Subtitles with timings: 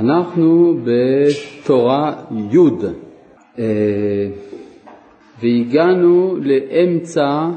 [0.00, 2.12] אנחנו בתורה
[2.52, 2.58] י'
[3.58, 3.64] אה,
[5.40, 7.48] והגענו לאמצע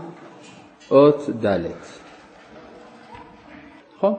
[0.92, 1.60] אות ד'.
[3.98, 4.14] נכון?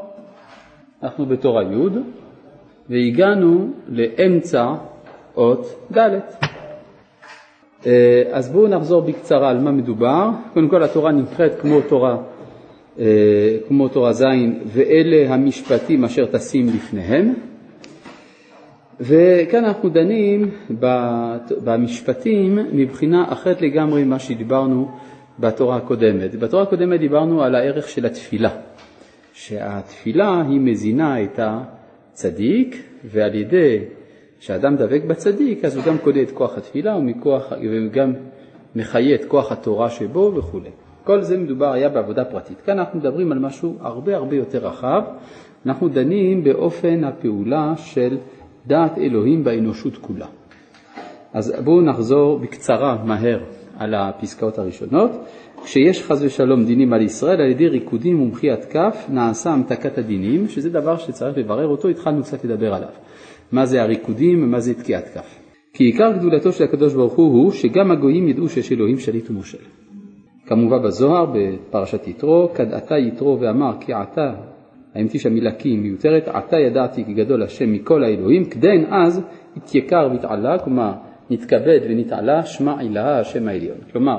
[1.03, 1.99] אנחנו בתורה י'
[2.89, 4.75] והגענו לאמצע
[5.37, 6.19] אות ד'.
[7.87, 10.31] אה, אז בואו נחזור בקצרה על מה מדובר.
[10.55, 12.17] קודם כל התורה נקראת כמו תורה,
[12.99, 14.25] אה, כמו תורה ז'
[14.67, 17.54] ואלה המשפטים אשר תשים לפניהם.
[19.01, 20.51] וכאן אנחנו דנים
[21.65, 24.89] במשפטים מבחינה אחרת לגמרי ממה שדיברנו
[25.39, 26.35] בתורה הקודמת.
[26.35, 28.51] בתורה הקודמת דיברנו על הערך של התפילה,
[29.33, 33.79] שהתפילה היא מזינה את הצדיק ועל ידי
[34.41, 38.13] שאדם דבק בצדיק אז הוא גם קונה את כוח התפילה ומכוח, וגם
[38.77, 40.61] מחיה את כוח התורה שבו וכו'.
[41.05, 42.61] כל זה מדובר היה בעבודה פרטית.
[42.61, 45.03] כאן אנחנו מדברים על משהו הרבה הרבה יותר רחב.
[45.67, 48.17] אנחנו דנים באופן הפעולה של
[48.67, 50.27] דעת אלוהים באנושות כולה.
[51.33, 53.41] אז בואו נחזור בקצרה, מהר,
[53.79, 55.11] על הפסקאות הראשונות.
[55.65, 60.71] כשיש חס ושלום דינים על ישראל, על ידי ריקודים ומחיית כף נעשה המתקת הדינים, שזה
[60.71, 62.89] דבר שצריך לברר אותו, התחלנו קצת לדבר עליו.
[63.53, 65.41] מה זה הריקודים ומה זה תקיעת כף.
[65.73, 69.65] כי עיקר גדולתו של הקדוש ברוך הוא הוא שגם הגויים ידעו שיש אלוהים שליט ומושל.
[70.47, 74.35] כמובן בזוהר, בפרשת יתרו, כד עתה יתרו ואמר כי עתה
[74.95, 79.23] האמת היא שהמילה כי היא מיותרת, עתה ידעתי כי גדול השם מכל האלוהים, כדין אז
[79.57, 80.93] התייקר והתעלה, כלומר
[81.31, 83.77] נתכבד ונתעלה, שמע עילה השם העליון.
[83.93, 84.19] כלומר,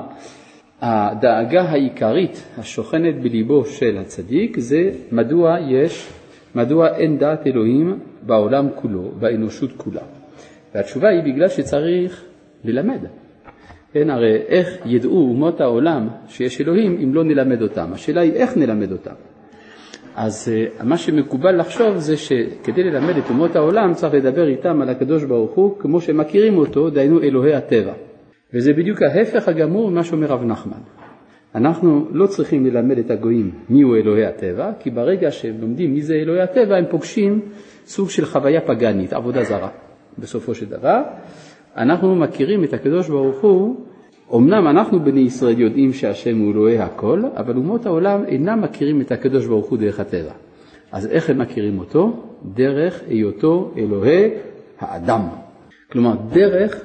[0.80, 6.08] הדאגה העיקרית השוכנת בליבו של הצדיק זה מדוע יש,
[6.54, 10.02] מדוע אין דעת אלוהים בעולם כולו, באנושות כולה.
[10.74, 12.24] והתשובה היא בגלל שצריך
[12.64, 13.00] ללמד.
[13.92, 17.92] כן, הרי איך ידעו אומות העולם שיש אלוהים אם לא נלמד אותם?
[17.92, 19.14] השאלה היא איך נלמד אותם.
[20.16, 24.88] אז אה, מה שמקובל לחשוב זה שכדי ללמד את אומות העולם צריך לדבר איתם על
[24.88, 27.92] הקדוש ברוך הוא כמו שהם מכירים אותו, דהיינו אלוהי הטבע.
[28.54, 30.78] וזה בדיוק ההפך הגמור ממה שאומר רב נחמן.
[31.54, 36.14] אנחנו לא צריכים ללמד את הגויים מיהו אלוהי הטבע, כי ברגע שהם לומדים מי זה
[36.14, 37.40] אלוהי הטבע הם פוגשים
[37.86, 39.68] סוג של חוויה פגאנית, עבודה זרה.
[40.18, 41.02] בסופו של דבר,
[41.76, 43.76] אנחנו מכירים את הקדוש ברוך הוא
[44.34, 49.12] אמנם אנחנו בני ישראל יודעים שהשם הוא אלוהי הכל, אבל אומות העולם אינם מכירים את
[49.12, 50.32] הקדוש ברוך הוא דרך הטבע.
[50.92, 52.22] אז איך הם מכירים אותו?
[52.54, 54.30] דרך היותו אלוהי
[54.78, 55.20] האדם.
[55.92, 56.84] כלומר, דרך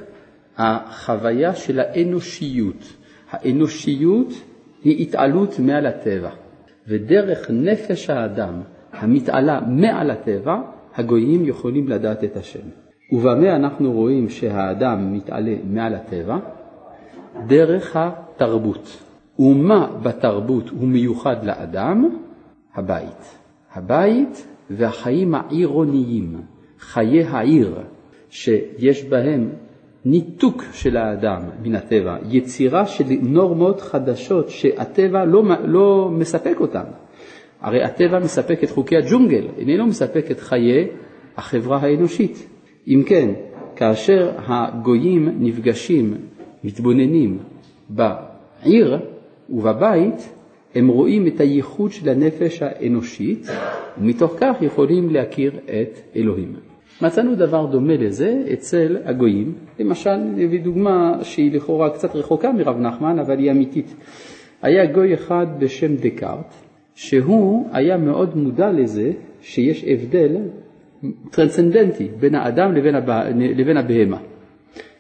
[0.58, 2.94] החוויה של האנושיות.
[3.32, 4.34] האנושיות
[4.84, 6.30] היא התעלות מעל הטבע,
[6.88, 8.62] ודרך נפש האדם
[8.94, 10.62] המתעלה מעל הטבע,
[10.96, 12.68] הגויים יכולים לדעת את השם.
[13.12, 16.38] ובמה אנחנו רואים שהאדם מתעלה מעל הטבע?
[17.48, 18.98] דרך התרבות.
[19.40, 22.10] ומה בתרבות הוא מיוחד לאדם?
[22.76, 23.38] הבית.
[23.74, 26.42] הבית והחיים העירוניים,
[26.80, 27.80] חיי העיר,
[28.30, 29.50] שיש בהם
[30.06, 36.84] ניתוק של האדם מן הטבע, יצירה של נורמות חדשות שהטבע לא, לא מספק אותן.
[37.62, 40.88] הרי הטבע מספק את חוקי הג'ונגל, איננו מספק את חיי
[41.38, 42.48] החברה האנושית.
[42.88, 43.30] אם כן,
[43.76, 46.14] כאשר הגויים נפגשים
[46.64, 47.38] מתבוננים
[47.90, 49.00] בעיר
[49.50, 50.30] ובבית,
[50.76, 53.48] הם רואים את הייחוד של הנפש האנושית,
[53.98, 56.54] ומתוך כך יכולים להכיר את אלוהים.
[57.02, 63.20] מצאנו דבר דומה לזה אצל הגויים, למשל, נביא דוגמה שהיא לכאורה קצת רחוקה מרב נחמן,
[63.20, 63.96] אבל היא אמיתית.
[64.62, 66.54] היה גוי אחד בשם דקארט,
[66.96, 69.12] שהוא היה מאוד מודע לזה
[69.42, 70.36] שיש הבדל
[71.32, 74.18] טרנסצנדנטי בין האדם לבין, הבה, לבין הבהמה.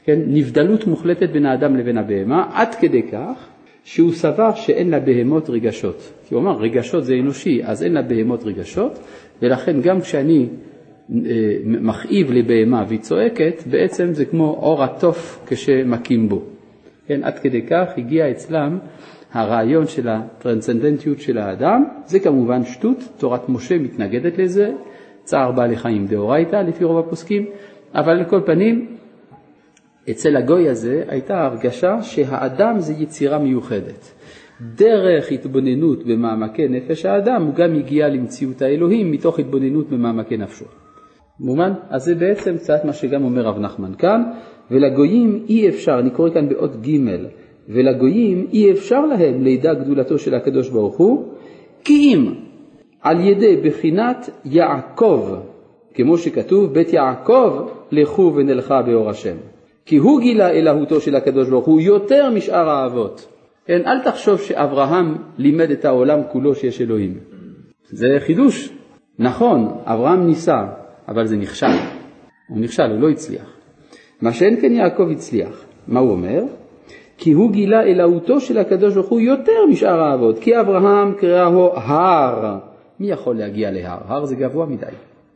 [0.05, 3.47] כן, נבדלות מוחלטת בין האדם לבין הבהמה, עד כדי כך
[3.83, 6.13] שהוא סבר שאין לבהמות רגשות.
[6.27, 8.99] כי הוא אמר, רגשות זה אנושי, אז אין לבהמות רגשות,
[9.41, 10.47] ולכן גם כשאני
[11.11, 11.17] אה,
[11.65, 16.41] מכאיב לבהמה והיא צועקת, בעצם זה כמו אור התוף כשמכים בו.
[17.07, 18.77] כן, עד כדי כך הגיע אצלם
[19.33, 24.71] הרעיון של הטרנסצנדנטיות של האדם, זה כמובן שטות, תורת משה מתנגדת לזה,
[25.23, 27.45] צער בעלי חיים דאורייתא לפי רוב הפוסקים,
[27.95, 28.97] אבל על כל פנים
[30.09, 34.11] אצל הגוי הזה הייתה הרגשה שהאדם זה יצירה מיוחדת.
[34.75, 40.65] דרך התבוננות במעמקי נפש האדם הוא גם הגיע למציאות האלוהים מתוך התבוננות במעמקי נפשו.
[41.39, 41.73] מובן?
[41.89, 44.23] אז זה בעצם קצת מה שגם אומר רב נחמן כאן,
[44.71, 46.97] ולגויים אי אפשר, אני קורא כאן באות ג',
[47.69, 51.25] ולגויים אי אפשר להם לידע גדולתו של הקדוש ברוך הוא,
[51.83, 52.33] כי אם
[53.01, 55.35] על ידי בחינת יעקב,
[55.93, 59.35] כמו שכתוב, בית יעקב לכו ונלכה באור השם.
[59.85, 63.27] כי הוא גילה אלוהותו של הקדוש ברוך הוא יותר משאר האבות.
[63.65, 67.17] כן, אל תחשוב שאברהם לימד את העולם כולו שיש אלוהים.
[67.89, 68.69] זה חידוש.
[69.19, 70.65] נכון, אברהם ניסה,
[71.07, 71.67] אבל זה נכשל.
[72.47, 73.57] הוא נכשל, הוא לא הצליח.
[74.21, 75.65] מה שאין כן יעקב הצליח.
[75.87, 76.43] מה הוא אומר?
[77.17, 82.57] כי הוא גילה אלוהותו של הקדוש ברוך הוא יותר משאר האבות, כי אברהם קראהו הר.
[82.99, 83.97] מי יכול להגיע להר?
[84.05, 84.85] הר זה גבוה מדי,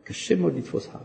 [0.04, 1.02] קשה מאוד לתפוס הר.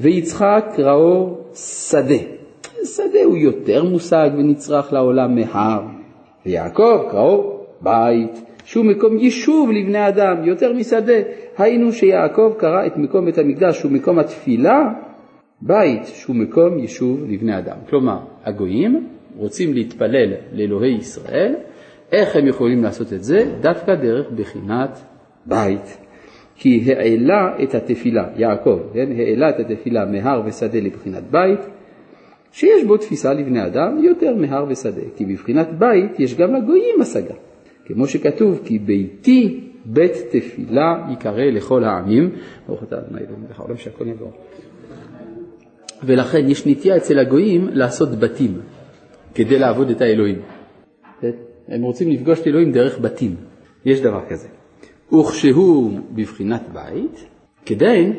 [0.00, 2.37] ויצחק קראו שדה.
[2.84, 5.82] שדה הוא יותר מושג ונצרך לעולם מהר.
[6.46, 11.20] ויעקב קראו בית, שהוא מקום יישוב לבני אדם, יותר משדה.
[11.58, 14.78] היינו שיעקב קרא את מקום בית המקדש, שהוא מקום התפילה,
[15.60, 17.76] בית שהוא מקום יישוב לבני אדם.
[17.90, 21.54] כלומר, הגויים רוצים להתפלל לאלוהי ישראל,
[22.12, 23.52] איך הם יכולים לעשות את זה?
[23.60, 24.98] דווקא דרך בחינת
[25.46, 25.98] בית.
[26.56, 29.08] כי העלה את התפילה, יעקב, כן?
[29.18, 31.60] העלה את התפילה מהר ושדה לבחינת בית,
[32.52, 37.34] שיש בו תפיסה לבני אדם יותר מהר ושדה, כי בבחינת בית יש גם לגויים השגה,
[37.84, 42.30] כמו שכתוב, כי ביתי בית תפילה יקרא לכל העמים,
[42.66, 44.30] ברוך אתה אדוני אלוהים לך העולם שהכל יבוא.
[46.02, 48.60] ולכן יש נטייה אצל הגויים לעשות בתים
[49.34, 50.38] כדי לעבוד את האלוהים.
[51.68, 53.34] הם רוצים לפגוש את אלוהים דרך בתים,
[53.84, 54.48] יש דבר כזה.
[55.12, 57.24] וכשהוא בבחינת בית,
[57.66, 58.12] כדי,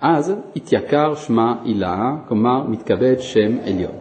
[0.00, 3.92] אז התייקר שמה עילה, כלומר מתכבד שם עליון.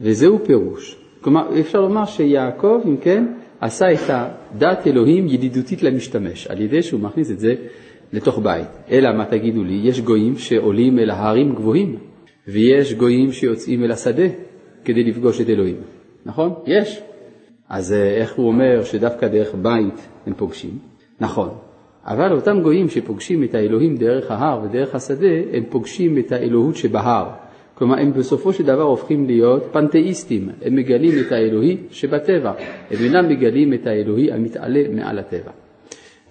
[0.00, 0.96] וזהו פירוש.
[1.20, 3.26] כלומר, אפשר לומר שיעקב, אם כן,
[3.60, 7.54] עשה את הדת אלוהים ידידותית למשתמש, על ידי שהוא מכניס את זה
[8.12, 8.66] לתוך בית.
[8.90, 11.96] אלא מה תגידו לי, יש גויים שעולים אל ההרים גבוהים,
[12.48, 14.28] ויש גויים שיוצאים אל השדה
[14.84, 15.76] כדי לפגוש את אלוהים.
[16.26, 16.54] נכון?
[16.66, 17.02] יש.
[17.68, 20.78] אז אה, איך הוא אומר שדווקא דרך בית הם פוגשים?
[21.20, 21.48] נכון.
[22.06, 27.30] אבל אותם גויים שפוגשים את האלוהים דרך ההר ודרך השדה, הם פוגשים את האלוהות שבהר.
[27.74, 32.52] כלומר, הם בסופו של דבר הופכים להיות פנתאיסטים, הם מגלים את האלוהי שבטבע,
[32.90, 35.50] הם אינם מגלים את האלוהי המתעלה מעל הטבע.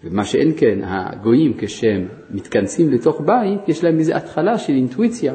[0.04, 5.34] ומה שאין כן, הגויים כשהם מתכנסים לתוך בית, יש להם איזו התחלה של אינטואיציה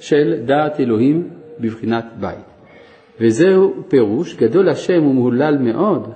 [0.00, 1.28] של דעת אלוהים
[1.60, 2.52] בבחינת בית.
[3.20, 6.12] וזהו פירוש, גדול השם ומהולל מאוד.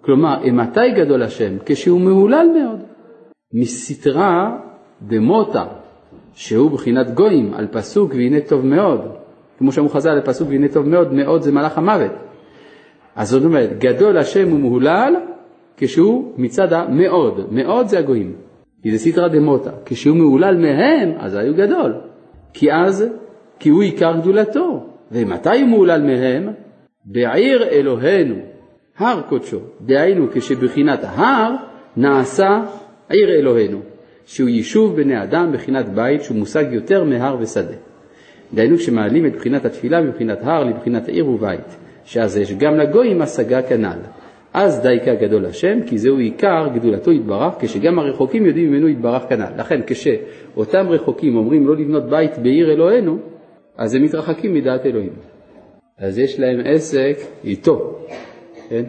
[0.00, 1.56] כלומר, מתי גדול השם?
[1.66, 2.93] כשהוא מהולל מאוד.
[3.54, 4.56] מסתרה
[5.02, 5.64] דמוטה,
[6.34, 9.00] שהוא בחינת גויים, על פסוק והנה טוב מאוד.
[9.58, 12.12] כמו שאמרו חז"ל פסוק והנה טוב מאוד, מאוד זה מלאך המוות.
[13.16, 15.14] אז זאת אומרת, גדול השם ומהולל
[15.76, 18.34] כשהוא מצד המאוד, מאוד זה הגויים,
[18.82, 19.70] כי זה סתרא דמוטה.
[19.84, 21.94] כשהוא מהולל מהם, אז היו גדול.
[22.52, 23.04] כי אז,
[23.58, 24.86] כי הוא עיקר גדולתו.
[25.12, 26.48] ומתי הוא מהולל מהם?
[27.04, 28.34] בעיר אלוהינו,
[28.98, 29.58] הר קודשו.
[29.80, 31.54] דהיינו, כשבחינת ההר
[31.96, 32.62] נעשה
[33.10, 33.80] עיר אלוהינו,
[34.26, 37.74] שהוא יישוב בני אדם בחינת בית שהוא מושג יותר מהר ושדה.
[38.54, 43.62] דהיינו כשמעלים את בחינת התפילה מבחינת הר לבחינת עיר ובית, שאז יש גם לגויים השגה
[43.62, 43.98] כנ"ל.
[44.54, 49.60] אז דייקה גדול השם, כי זהו עיקר גדולתו יתברך, כשגם הרחוקים יודעים ממנו יתברך כנ"ל.
[49.60, 53.18] לכן כשאותם רחוקים אומרים לא לבנות בית בעיר אלוהינו,
[53.76, 55.12] אז הם מתרחקים מדעת אלוהים.
[55.98, 57.98] אז יש להם עסק איתו,
[58.68, 58.84] כן?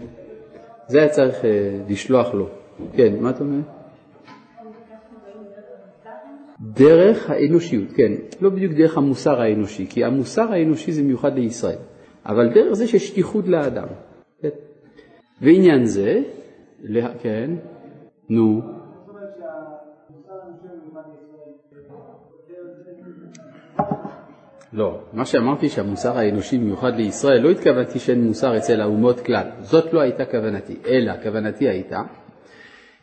[0.87, 1.45] זה היה צריך uh,
[1.91, 2.47] לשלוח לו.
[2.93, 3.59] כן, מה אתה אומר?
[6.73, 11.77] דרך האנושיות, כן, לא בדיוק דרך המוסר האנושי, כי המוסר האנושי זה מיוחד לישראל,
[12.25, 13.87] אבל דרך זה שיש שליחות לאדם.
[14.41, 14.49] כן?
[15.41, 16.21] ועניין זה,
[16.83, 17.51] לה, כן,
[18.29, 18.61] נו.
[24.73, 29.93] לא, מה שאמרתי שהמוסר האנושי מיוחד לישראל, לא התכוונתי שאין מוסר אצל האומות כלל, זאת
[29.93, 32.01] לא הייתה כוונתי, אלא כוונתי הייתה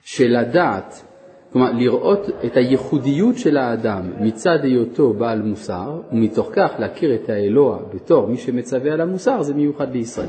[0.02, 1.11] שלדעת
[1.52, 7.78] כלומר, לראות את הייחודיות של האדם מצד היותו בעל מוסר, ומתוך כך להכיר את האלוה
[7.94, 10.28] בתור מי שמצווה על המוסר, זה מיוחד לישראל.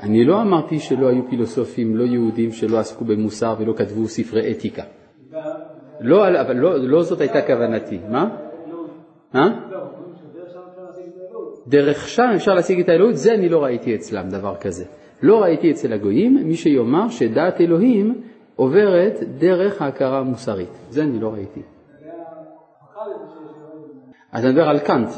[0.00, 4.82] אני לא אמרתי שלא היו פילוסופים לא יהודים שלא עסקו במוסר ולא כתבו ספרי אתיקה.
[6.00, 7.98] לא, אבל לא, לא זאת הייתה כוונתי.
[8.08, 8.36] מה?
[9.34, 9.48] אה?
[11.66, 14.84] דרך שם אפשר להשיג את האלוהות, זה אני לא ראיתי אצלם דבר כזה.
[15.22, 18.22] לא ראיתי אצל הגויים מי שיאמר שדעת אלוהים
[18.56, 20.72] עוברת דרך ההכרה המוסרית.
[20.90, 21.62] זה אני לא ראיתי.
[24.38, 25.08] אתה מדבר על קאנט.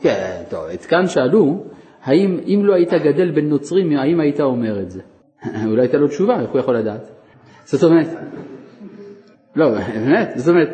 [0.00, 1.64] כן, טוב, את קאנט שאלו,
[2.02, 5.00] האם אם לא היית גדל בין נוצרים, האם היית אומר את זה?
[5.70, 7.10] אולי הייתה לו תשובה, איך הוא יכול לדעת?
[7.64, 8.06] זאת אומרת,
[9.56, 10.68] לא, באמת, זאת אומרת,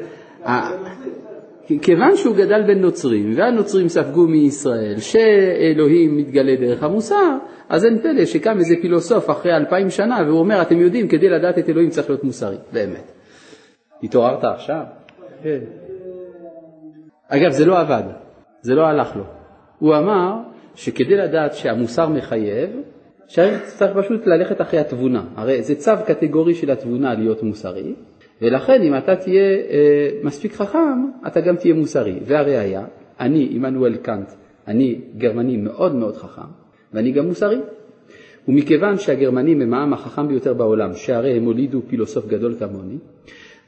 [1.83, 7.37] כיוון שהוא גדל בין נוצרים, והנוצרים ספגו מישראל שאלוהים מתגלה דרך המוסר,
[7.69, 11.59] אז אין פלא שקם איזה פילוסוף אחרי אלפיים שנה והוא אומר, אתם יודעים, כדי לדעת
[11.59, 13.13] את אלוהים צריך להיות מוסרי, באמת.
[14.03, 14.83] התעוררת עכשיו?
[15.43, 15.61] כן.
[17.29, 18.03] אגב, זה לא עבד,
[18.61, 19.25] זה לא הלך לו.
[19.79, 20.33] הוא אמר
[20.75, 22.71] שכדי לדעת שהמוסר מחייב,
[23.27, 25.25] צריך פשוט ללכת אחרי התבונה.
[25.37, 27.95] הרי זה צו קטגורי של התבונה להיות מוסרי,
[28.43, 32.19] ולכן אם אתה תהיה אה, מספיק חכם, אתה גם תהיה מוסרי.
[32.25, 32.85] והראיה,
[33.21, 34.33] אני, עמנואל קאנט,
[34.67, 36.49] אני גרמני מאוד מאוד חכם,
[36.93, 37.59] ואני גם מוסרי.
[38.49, 42.99] ומכיוון שהגרמנים הם העם החכם ביותר בעולם, שהרי הם הולידו פילוסוף גדול כמוני,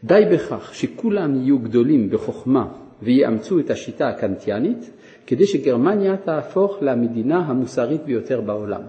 [0.05, 2.69] די בכך שכולם יהיו גדולים בחוכמה
[3.03, 4.91] ויאמצו את השיטה הקנטיאנית,
[5.27, 8.83] כדי שגרמניה תהפוך למדינה המוסרית ביותר בעולם.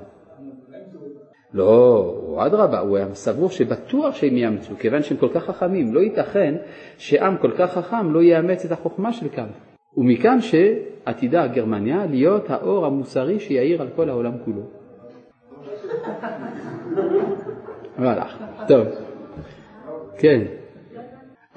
[1.54, 5.94] לא, הוא אדרבה, הוא היה סבור שבטוח שהם יאמצו, כיוון שהם כל כך חכמים.
[5.94, 6.56] לא ייתכן
[6.98, 9.48] שעם כל כך חכם לא יאמץ את החוכמה של כאן.
[9.98, 14.62] ומכאן שעתידה גרמניה להיות האור המוסרי שיאיר על כל העולם כולו.
[18.00, 18.38] והלך.
[18.68, 18.88] טוב.
[20.18, 20.42] כן.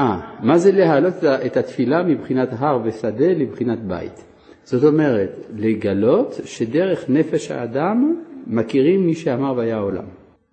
[0.01, 1.15] אה, מה זה להעלות
[1.47, 4.25] את התפילה מבחינת הר ושדה לבחינת בית?
[4.65, 10.05] זאת אומרת, לגלות שדרך נפש האדם מכירים מי שאמר והיה העולם.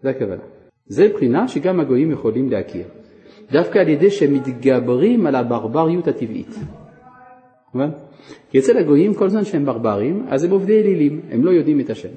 [0.01, 0.43] זה הכוונה.
[0.87, 2.83] זה בחינה שגם הגויים יכולים להכיר.
[3.51, 6.55] דווקא על ידי שהם מתגברים על הברבריות הטבעית.
[8.49, 11.89] כי אצל הגויים כל זמן שהם ברברים, אז הם עובדי אלילים, הם לא יודעים את
[11.89, 12.09] השם.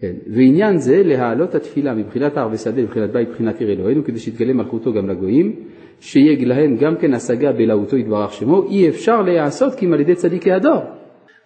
[0.00, 0.12] כן.
[0.34, 4.92] ועניין זה להעלות התפילה מבחינת הר ושדה מבחינת בית מבחינת עיר אלוהינו כדי שיתגלה מלכותו
[4.92, 5.56] גם לגויים,
[6.00, 10.14] שיהיה להם גם כן השגה בלהותו יתברך שמו, אי אפשר להיעשות כי אם על ידי
[10.14, 10.82] צדיקי הדור.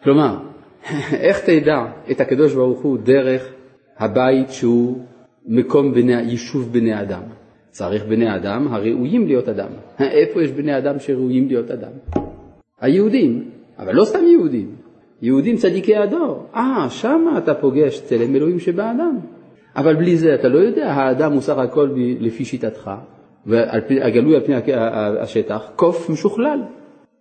[0.05, 0.37] כלומר,
[1.27, 3.53] איך תדע את הקדוש ברוך הוא דרך
[4.01, 4.99] הבית שהוא
[5.47, 7.23] מקום בני, יישוב בני אדם?
[7.71, 9.69] צריך בני אדם הראויים להיות אדם.
[10.01, 11.91] איפה יש בני אדם שראויים להיות אדם?
[12.81, 14.75] היהודים, אבל לא סתם יהודים,
[15.23, 16.47] יהודים צדיקי הדור.
[16.55, 19.19] אה, שמה אתה פוגש צלם אלוהים שבאדם.
[19.77, 21.91] אבל בלי זה אתה לא יודע, האדם הוא סך הכל
[22.21, 22.91] לפי שיטתך,
[23.47, 24.55] והגלוי על פני
[25.21, 26.61] השטח, קוף משוכלל,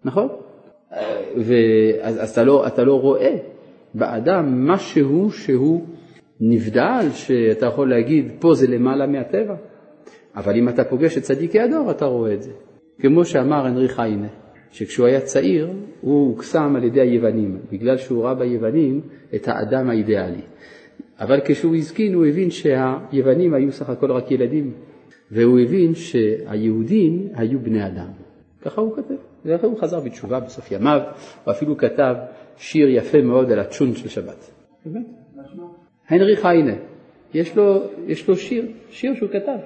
[0.06, 0.28] נכון?
[1.38, 3.36] ואז אתה לא, אתה לא רואה
[3.94, 5.82] באדם משהו שהוא
[6.40, 9.56] נבדל, שאתה יכול להגיד, פה זה למעלה מהטבע.
[10.36, 12.52] אבל אם אתה פוגש את צדיקי הדור, אתה רואה את זה.
[13.00, 14.28] כמו שאמר הנרי חיינה,
[14.72, 15.70] שכשהוא היה צעיר,
[16.02, 19.02] הוא הוקסם על ידי היוונים, בגלל שהוא ראה ביוונים
[19.36, 20.42] את האדם האידיאלי.
[21.20, 24.74] אבל כשהוא הזקין, הוא הבין שהיוונים היו סך הכל רק ילדים,
[25.32, 28.10] והוא הבין שהיהודים היו בני אדם.
[28.62, 29.16] ככה הוא כותב.
[29.46, 31.02] ואחרי הוא חזר בתשובה בסוף ימיו,
[31.44, 32.16] הוא אפילו כתב
[32.58, 34.52] שיר יפה מאוד על הצ'ון של שבת.
[36.10, 36.74] הנרי חיינה,
[37.34, 39.58] יש לו, יש לו שיר, שיר שהוא כתב,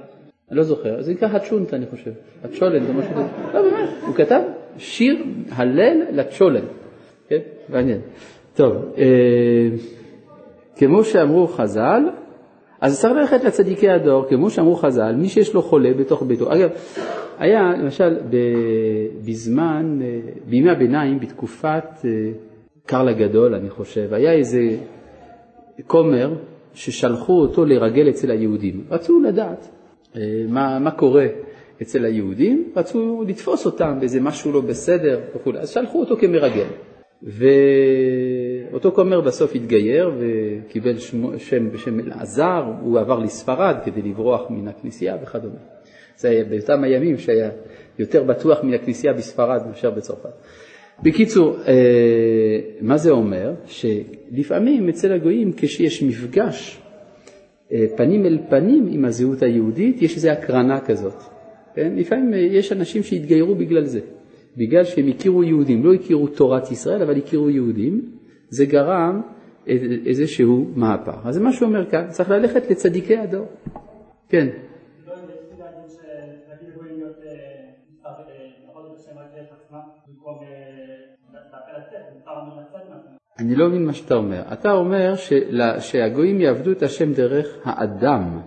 [0.51, 2.11] אני לא זוכר, זה נקרא הצ'ונט אני חושב,
[2.43, 3.11] הצ'ולן זה משהו
[3.53, 4.41] לא באמת, הוא כתב
[4.77, 6.65] שיר הלל לצ'ולן,
[7.29, 7.99] כן, מעניין.
[8.55, 9.69] טוב, אה,
[10.75, 12.03] כמו שאמרו חז"ל,
[12.81, 16.53] אז צריך ללכת לצדיקי הדור, כמו שאמרו חז"ל, מי שיש לו חולה בתוך ביתו.
[16.53, 16.69] אגב,
[17.39, 18.17] היה למשל
[19.25, 20.19] בזמן, אה,
[20.49, 22.09] בימי הביניים, בתקופת אה,
[22.85, 24.59] קרל הגדול, אני חושב, היה איזה
[25.87, 26.33] כומר
[26.73, 28.83] ששלחו אותו לרגל אצל היהודים.
[28.89, 29.69] רצו לדעת
[30.15, 31.27] אה, מה, מה קורה
[31.81, 36.67] אצל היהודים, רצו לתפוס אותם באיזה משהו לא בסדר וכו', אז שלחו אותו כמרגל.
[37.23, 44.67] ואותו כומר בסוף התגייר וקיבל שמו, שם בשם אלעזר, הוא עבר לספרד כדי לברוח מן
[44.67, 45.59] הכנסייה וכדומה.
[46.17, 47.49] זה היה באותם הימים שהיה
[47.99, 50.29] יותר בטוח מן הכנסייה בספרד מאשר בצרפת.
[51.03, 53.53] בקיצור, אה, מה זה אומר?
[53.65, 56.81] שלפעמים אצל הגויים כשיש מפגש
[57.73, 61.15] אה, פנים אל פנים עם הזהות היהודית, יש איזו הקרנה כזאת.
[61.75, 61.93] כן?
[61.95, 63.99] לפעמים יש אנשים שהתגיירו בגלל זה.
[64.57, 68.01] בגלל שהם הכירו יהודים, לא הכירו תורת ישראל, אבל הכירו יהודים,
[68.49, 69.21] זה גרם
[70.05, 71.17] איזשהו מהפך.
[71.25, 73.45] אז זה מה שהוא אומר כאן, צריך ללכת לצדיקי הדור.
[74.29, 74.47] כן.
[83.39, 84.41] אני לא מבין מה שאתה אומר.
[84.53, 85.13] אתה אומר
[85.79, 88.39] שהגויים יעבדו את השם דרך האדם.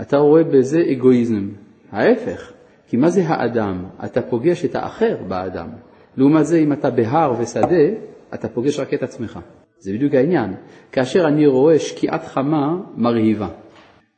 [0.00, 1.48] אתה רואה בזה אגואיזם.
[1.92, 2.52] ההפך,
[2.86, 3.84] כי מה זה האדם?
[4.04, 5.68] אתה פוגש את האחר באדם.
[6.16, 7.86] לעומת זה, אם אתה בהר ושדה,
[8.34, 9.38] אתה פוגש רק את עצמך.
[9.78, 10.54] זה בדיוק העניין.
[10.92, 13.48] כאשר אני רואה שקיעת חמה מרהיבה,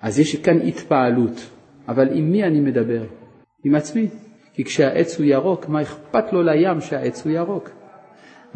[0.01, 1.51] אז יש כאן התפעלות.
[1.89, 3.03] אבל עם מי אני מדבר?
[3.65, 4.09] עם עצמי.
[4.55, 7.71] כי כשהעץ הוא ירוק, מה אכפת לו לים שהעץ הוא ירוק?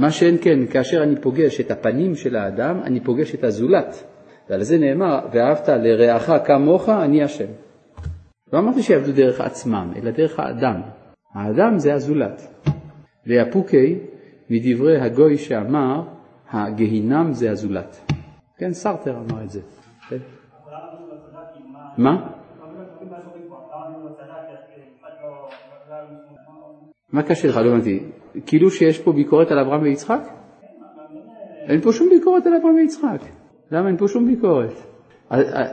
[0.03, 4.05] מה שאין כן, כאשר אני פוגש את הפנים של האדם, אני פוגש את הזולת.
[4.51, 7.47] ועל זה נאמר, ואהבת לרעך כמוך, אני השם.
[8.53, 10.81] לא אמרתי שיעבדו דרך עצמם, אלא דרך האדם.
[11.35, 12.43] האדם זה הזולת.
[13.27, 13.99] ויפוקי
[14.51, 16.03] מדברי הגוי שאמר,
[16.51, 18.13] הגהינם זה הזולת.
[18.59, 19.61] כן, סרטר אמר את זה.
[20.09, 20.17] כן?
[21.99, 22.31] מה?
[27.13, 27.57] מה קשה לך?
[27.57, 28.22] לא הבנתי.
[28.47, 30.29] כאילו שיש פה ביקורת על אברהם ויצחק?
[31.69, 33.21] אין פה שום ביקורת על אברהם ויצחק.
[33.73, 34.73] למה אין פה שום ביקורת?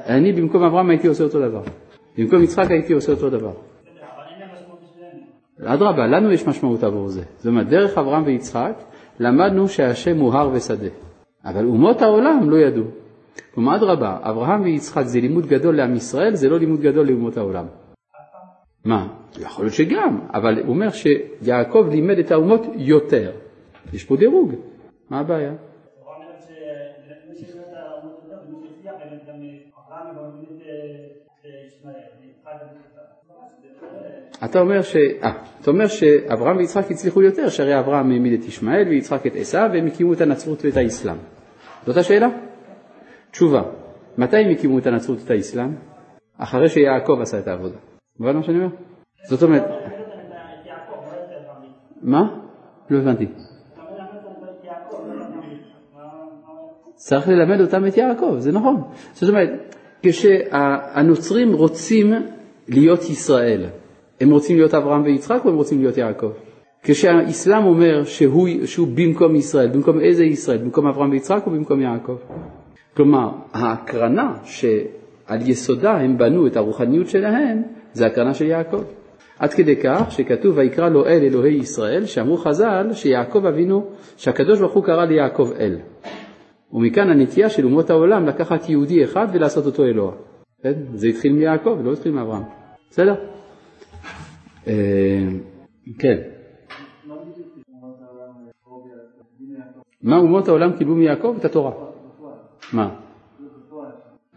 [0.07, 1.61] אני במקום אברהם הייתי עושה אותו דבר.
[2.17, 3.51] במקום יצחק הייתי עושה אותו דבר.
[5.65, 7.21] אדרבה, לנו יש משמעות עבור זה.
[7.37, 8.73] זאת אומרת, דרך אברהם ויצחק
[9.19, 10.87] למדנו שהשם הוא הר ושדה,
[11.45, 12.83] אבל אומות העולם לא ידעו.
[13.53, 17.65] כלומר, אדרבה, אברהם ויצחק זה לימוד גדול לעם ישראל, זה לא לימוד גדול לאומות העולם.
[18.85, 19.07] מה?
[19.39, 23.31] יכול להיות שגם, אבל הוא אומר שיעקב לימד את האומות יותר.
[23.93, 24.53] יש פה דירוג,
[25.09, 25.53] מה הבעיה?
[34.43, 34.95] אתה אומר, ש...
[34.95, 35.27] 아,
[35.61, 39.87] אתה אומר שאברהם ויצחק הצליחו יותר, שהרי אברהם העמיד את ישמעאל ויצחק את עשיו והם
[39.87, 41.17] הקימו את הנצרות ואת האסלאם.
[41.85, 42.27] זאת השאלה?
[43.31, 43.61] תשובה,
[44.17, 45.75] מתי הם הקימו את הנצרות ואת האסלאם?
[46.37, 47.88] אחרי שיעקב עשה את העבודה.
[48.19, 48.69] מובן מה שאני אומר?
[49.29, 49.63] זאת אומרת...
[52.01, 52.39] מה?
[52.89, 53.25] לא הבנתי.
[56.95, 58.81] צריך ללמד אותם את יעקב, זה נכון.
[59.13, 59.49] זאת אומרת,
[60.01, 62.13] כשהנוצרים רוצים
[62.67, 63.65] להיות ישראל,
[64.21, 66.31] הם רוצים להיות אברהם ויצחק או הם רוצים להיות יעקב?
[66.83, 70.57] כשהאסלאם אומר שהוא, שהוא במקום ישראל, במקום איזה ישראל?
[70.57, 72.15] במקום אברהם ויצחק או במקום יעקב?
[72.95, 77.63] כלומר, ההקרנה שעל יסודה הם בנו את הרוחניות שלהם,
[77.99, 78.83] זה הקרנה של יעקב.
[79.39, 84.73] עד כדי כך שכתוב ויקרא לו אל אלוהי ישראל, שאמרו חז"ל שיעקב אבינו, שהקדוש ברוך
[84.73, 85.77] הוא קרא ליעקב אל.
[86.73, 90.11] ומכאן הנטייה של אומות העולם לקחת יהודי אחד ולעשות אותו אלוה.
[90.63, 90.73] כן?
[90.93, 92.43] זה התחיל מיעקב, לא התחיל מאברהם.
[92.89, 93.15] בסדר?
[94.67, 95.27] אה,
[95.99, 96.17] כן.
[100.01, 101.35] מה אומות העולם קיבלו מיעקב?
[101.39, 101.71] את התורה.
[102.73, 102.95] מה?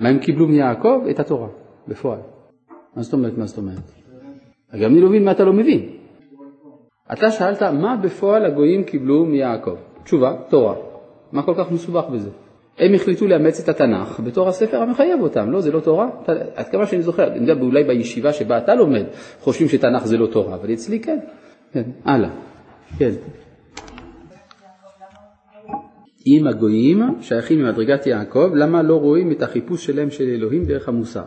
[0.00, 1.00] מה הם קיבלו מיעקב?
[1.11, 1.49] את התורה,
[1.88, 2.19] בפועל.
[2.96, 3.38] מה זאת אומרת?
[3.38, 3.92] מה זאת אומרת?
[4.80, 5.88] גם אני לא מבין מה אתה לא מבין.
[7.12, 9.76] אתה שאלת מה בפועל הגויים קיבלו מיעקב.
[10.04, 10.75] תשובה, תורה.
[11.32, 12.30] מה כל כך מסובך בזה?
[12.78, 16.11] הם החליטו לאמץ את התנ"ך בתור הספר המחייב אותם, לא, זה לא תורה?
[16.54, 19.04] עד כמה שאני זוכר, אני יודע, אולי בישיבה שבה אתה לומד
[19.40, 21.18] חושבים שתנ"ך זה לא תורה, אבל אצלי כן.
[21.72, 22.30] כן, הלאה.
[22.99, 23.11] כן.
[26.26, 31.24] אם הגויים שייכים למדרגת יעקב, למה לא רואים את החיפוש שלהם של אלוהים דרך המוסר?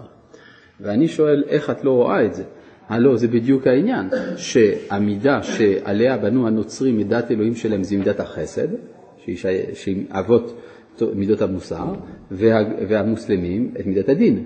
[0.82, 2.44] ואני שואל, איך את לא רואה את זה?
[2.90, 4.08] הלא, זה בדיוק העניין,
[4.38, 8.68] שהמידה שעליה בנו הנוצרים את דת אלוהים שלהם זה מידת החסד,
[9.74, 10.62] שהיא אבות
[11.16, 11.94] מידות המוסר,
[12.32, 12.58] וה,
[12.88, 14.46] והמוסלמים את מידת הדין.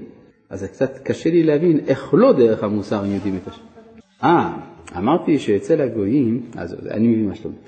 [0.49, 3.61] אז קצת קשה לי להבין איך לא דרך המוסר הם יודעים את השם.
[4.23, 4.57] אה,
[4.97, 7.59] אמרתי שאצל הגויים, אז אני מבין מה שאתה אומר.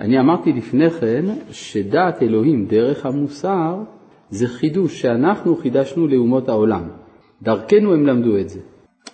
[0.00, 3.76] אני אמרתי לפני כן שדעת אלוהים דרך המוסר
[4.30, 6.88] זה חידוש שאנחנו חידשנו לאומות העולם.
[7.42, 8.60] דרכנו הם למדו את זה.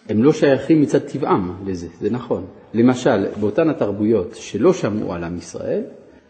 [0.09, 2.45] הם לא שייכים מצד טבעם לזה, זה נכון.
[2.75, 5.83] למשל, באותן התרבויות שלא שמעו על עם ישראל,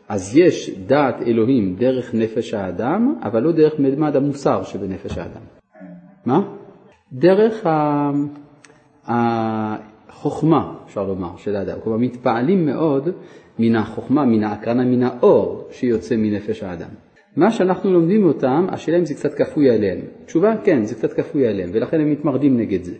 [0.09, 5.43] אז יש דעת אלוהים דרך נפש האדם, אבל לא דרך ממד המוסר שבנפש האדם.
[6.27, 6.41] מה?
[7.13, 7.67] דרך
[9.05, 11.79] החוכמה, אפשר לומר, של האדם.
[11.85, 13.09] כלומר, מתפעלים מאוד
[13.59, 16.89] מן החוכמה, מן ההקרנה, מן האור שיוצא מנפש האדם.
[17.37, 20.01] מה שאנחנו לומדים אותם, השאלה אם זה קצת כפוי עליהם.
[20.27, 22.95] תשובה, כן, זה קצת כפוי עליהם, ולכן הם מתמרדים נגד זה.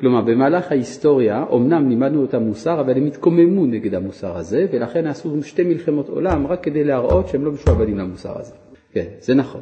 [0.00, 5.42] כלומר, במהלך ההיסטוריה, אמנם לימדנו אותם מוסר, אבל הם התקוממו נגד המוסר הזה, ולכן עשו
[5.42, 8.52] שתי מלחמות עולם רק כדי להראות שהם לא משועבדים למוסר הזה.
[8.92, 9.60] כן, זה נכון.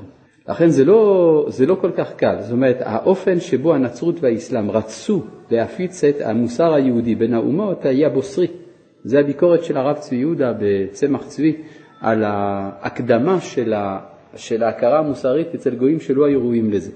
[0.48, 2.36] לכן זה לא, זה לא כל כך קל.
[2.40, 8.46] זאת אומרת, האופן שבו הנצרות והאסלאם רצו להפיץ את המוסר היהודי בין האומות היה בוסרי.
[9.04, 11.56] זה הביקורת של הרב צבי יהודה בצמח צבי
[12.00, 13.98] על ההקדמה של, ה,
[14.36, 16.90] של ההכרה המוסרית אצל גויים שלא היו ראויים לזה.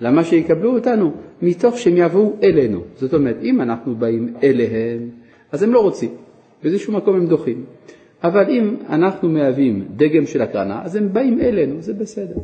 [0.00, 1.12] למה שיקבלו אותנו?
[1.42, 2.80] מתוך שהם יבואו אלינו.
[2.96, 5.10] זאת אומרת, אם אנחנו באים אליהם,
[5.52, 6.10] אז הם לא רוצים,
[6.62, 7.64] באיזשהו מקום הם דוחים.
[8.24, 12.34] אבל אם אנחנו מהווים דגם של הקרנה, אז הם באים אלינו, זה בסדר.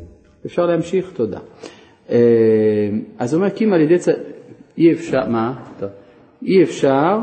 [0.47, 1.13] אפשר להמשיך?
[1.15, 1.39] תודה.
[2.11, 2.17] אה,
[3.19, 4.09] אז הוא אומר, כי אם על ידי צ...
[4.79, 5.55] אי אפשר, מה?
[5.79, 5.89] טוב.
[6.43, 7.19] אי אפשר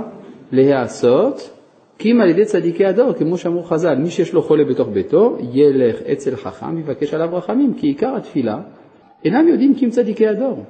[0.51, 1.54] להיעשות
[1.97, 5.37] כי אם על ידי צדיקי הדור, כמו שאמרו חז"ל, מי שיש לו חולה בתוך ביתו,
[5.53, 8.57] ילך אצל חכם ויבקש עליו רחמים, כי עיקר התפילה
[9.25, 10.65] אינם יודעים כי הם צדיקי הדור.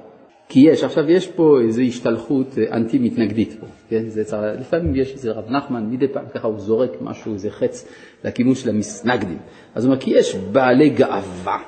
[0.48, 4.08] כי יש, עכשיו יש פה איזו השתלחות אה, אנטי מתנגדית פה, כן?
[4.08, 4.52] זה צר...
[4.60, 7.88] לפעמים יש איזה רב נחמן, מדי פעם ככה הוא זורק משהו, איזה חץ
[8.24, 9.38] לכיוון של המסנגדים.
[9.74, 11.58] אז הוא אומר, כי יש בעלי גאווה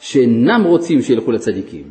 [0.00, 1.84] שאינם רוצים שילכו לצדיקים,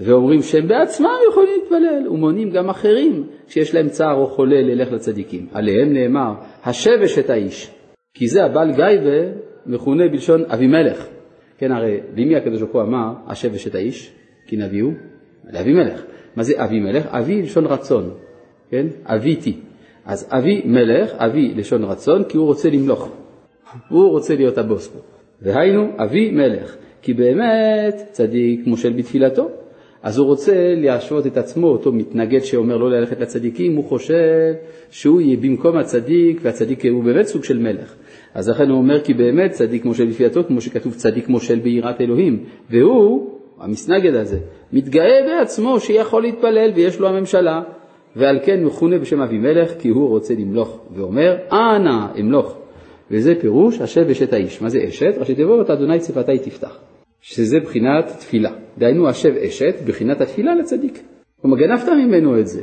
[0.00, 5.46] ואומרים שהם בעצמם יכולים להתפלל, ומונים גם אחרים שיש להם צער או חולה ללך לצדיקים.
[5.52, 6.32] עליהם נאמר,
[6.64, 7.70] השבש את האיש,
[8.14, 9.32] כי זה הבעל גייבה
[9.66, 11.06] מכונה בלשון אבימלך.
[11.58, 14.12] כן, הרי למי הקדוש ברוך הוא אמר, השבש את האיש?
[14.46, 14.92] כי נביא הוא
[15.52, 16.02] לאבימלך.
[16.36, 17.06] מה זה אבימלך?
[17.06, 18.10] אבי לשון רצון,
[18.70, 18.86] כן?
[19.04, 19.56] אביתי.
[20.04, 23.10] אז אבי מלך, אבי לשון רצון, כי הוא רוצה למלוך.
[23.88, 24.98] הוא רוצה להיות הבוס פה.
[25.42, 26.76] והיינו, אבי מלך.
[27.02, 29.50] כי באמת צדיק מושל בתפילתו,
[30.02, 34.52] אז הוא רוצה להשוות את עצמו, אותו מתנגד שאומר לא ללכת לצדיקים, הוא חושב
[34.90, 37.94] שהוא יהיה במקום הצדיק, והצדיק הוא באמת סוג של מלך.
[38.34, 42.44] אז לכן הוא אומר כי באמת צדיק מושל לפי כמו שכתוב צדיק מושל ביראת אלוהים,
[42.70, 43.30] והוא,
[43.60, 44.38] המסנגד הזה,
[44.72, 47.62] מתגאה בעצמו שיכול להתפלל ויש לו הממשלה,
[48.16, 52.56] ועל כן מכונה בשם אבימלך כי הוא רוצה למלוך, ואומר אנא אמלוך.
[53.10, 54.62] וזה פירוש השב אשת האיש.
[54.62, 55.14] מה זה אשת?
[55.18, 56.78] ראשי תיבות אדוני צפתי תפתח.
[57.20, 58.50] שזה בחינת תפילה.
[58.78, 61.02] דהיינו השב אשת, בחינת התפילה לצדיק.
[61.42, 62.62] כלומר גנבת ממנו את זה.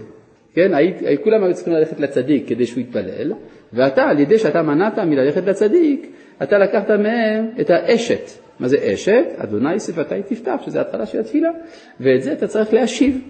[0.54, 3.34] כן, היית, כולם היו צריכים ללכת לצדיק כדי שהוא יתפלל,
[3.74, 6.08] ואתה, על ידי שאתה מנעת מללכת לצדיק,
[6.44, 8.30] אתה לקחת מהם את האשת.
[8.60, 9.26] מה זה אשת?
[9.38, 11.50] אדוני שפתי תפתח, שזה התחלה של התפילה,
[12.00, 13.22] ואת זה אתה צריך להשיב.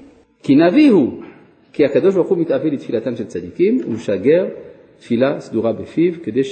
[0.44, 1.22] כי נביא הוא,
[1.74, 4.46] כי הקדוש ברוך הוא מתאווה לתפילתם של צדיקים, ומשגר
[5.00, 6.44] תפילה סדורה בפיו, כדי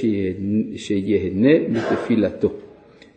[0.75, 2.49] שיהנה מתפילתו.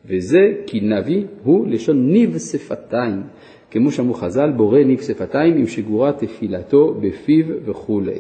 [0.09, 3.23] וזה כי נביא הוא לשון ניב שפתיים,
[3.71, 8.19] כמו שאמרו חז"ל, בורא ניב שפתיים עם שגורה תפילתו בפיו וכולי.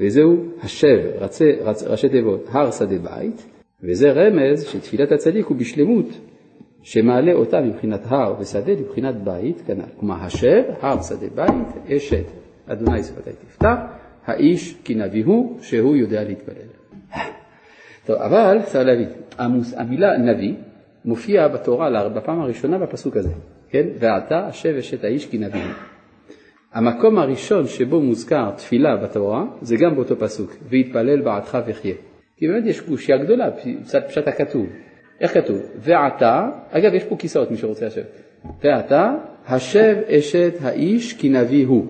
[0.00, 3.46] וזהו השב, רצי, רצ, ראשי תיבות, הר שדה בית,
[3.82, 6.06] וזה רמז שתפילת הצדיק הוא בשלמות,
[6.82, 9.82] שמעלה אותה מבחינת הר ושדה לבחינת בית, כנ"ל.
[9.96, 12.24] כלומר, השב, הר שדה בית, אשת,
[12.66, 13.76] אדוני שפתי תפתח,
[14.26, 16.54] האיש כי נביא הוא, שהוא יודע להתפלל.
[18.06, 19.08] טוב, אבל צריך להבין,
[19.76, 20.54] המילה נביא
[21.06, 23.32] מופיע בתורה בפעם הראשונה בפסוק הזה,
[23.70, 23.86] כן?
[23.98, 25.60] ועתה השב אשת האיש כי נביא.
[26.72, 31.94] המקום הראשון שבו מוזכר תפילה בתורה זה גם באותו פסוק, ויתפלל בעדך וחיה.
[32.36, 34.66] כי באמת יש קושייה גדולה, פשט, פשט הכתוב.
[35.20, 35.60] איך כתוב?
[35.78, 38.22] ועתה, אגב יש פה כיסאות מי שרוצה לשבת.
[38.64, 39.14] ועתה
[39.46, 41.86] השב אשת האיש כי נביא הוא.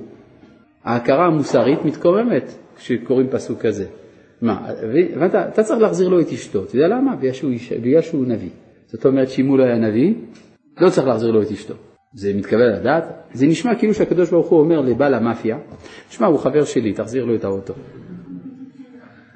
[0.84, 3.86] ההכרה המוסרית מתקוממת כשקוראים פסוק כזה.
[4.42, 4.68] מה,
[5.12, 5.34] הבנת?
[5.34, 7.16] אתה צריך להחזיר לו את אשתו, אתה יודע למה?
[7.16, 7.50] בגלל שהוא,
[7.82, 8.50] בגלל שהוא נביא.
[8.86, 10.14] זאת אומרת שאם הוא לא היה נביא,
[10.80, 11.74] לא צריך להחזיר לו את אשתו.
[12.14, 13.04] זה מתקבל לדעת?
[13.32, 15.58] זה נשמע כאילו שהקדוש ברוך הוא אומר לבעל המאפיה,
[16.10, 17.74] שמע, הוא חבר שלי, תחזיר לו את האוטו.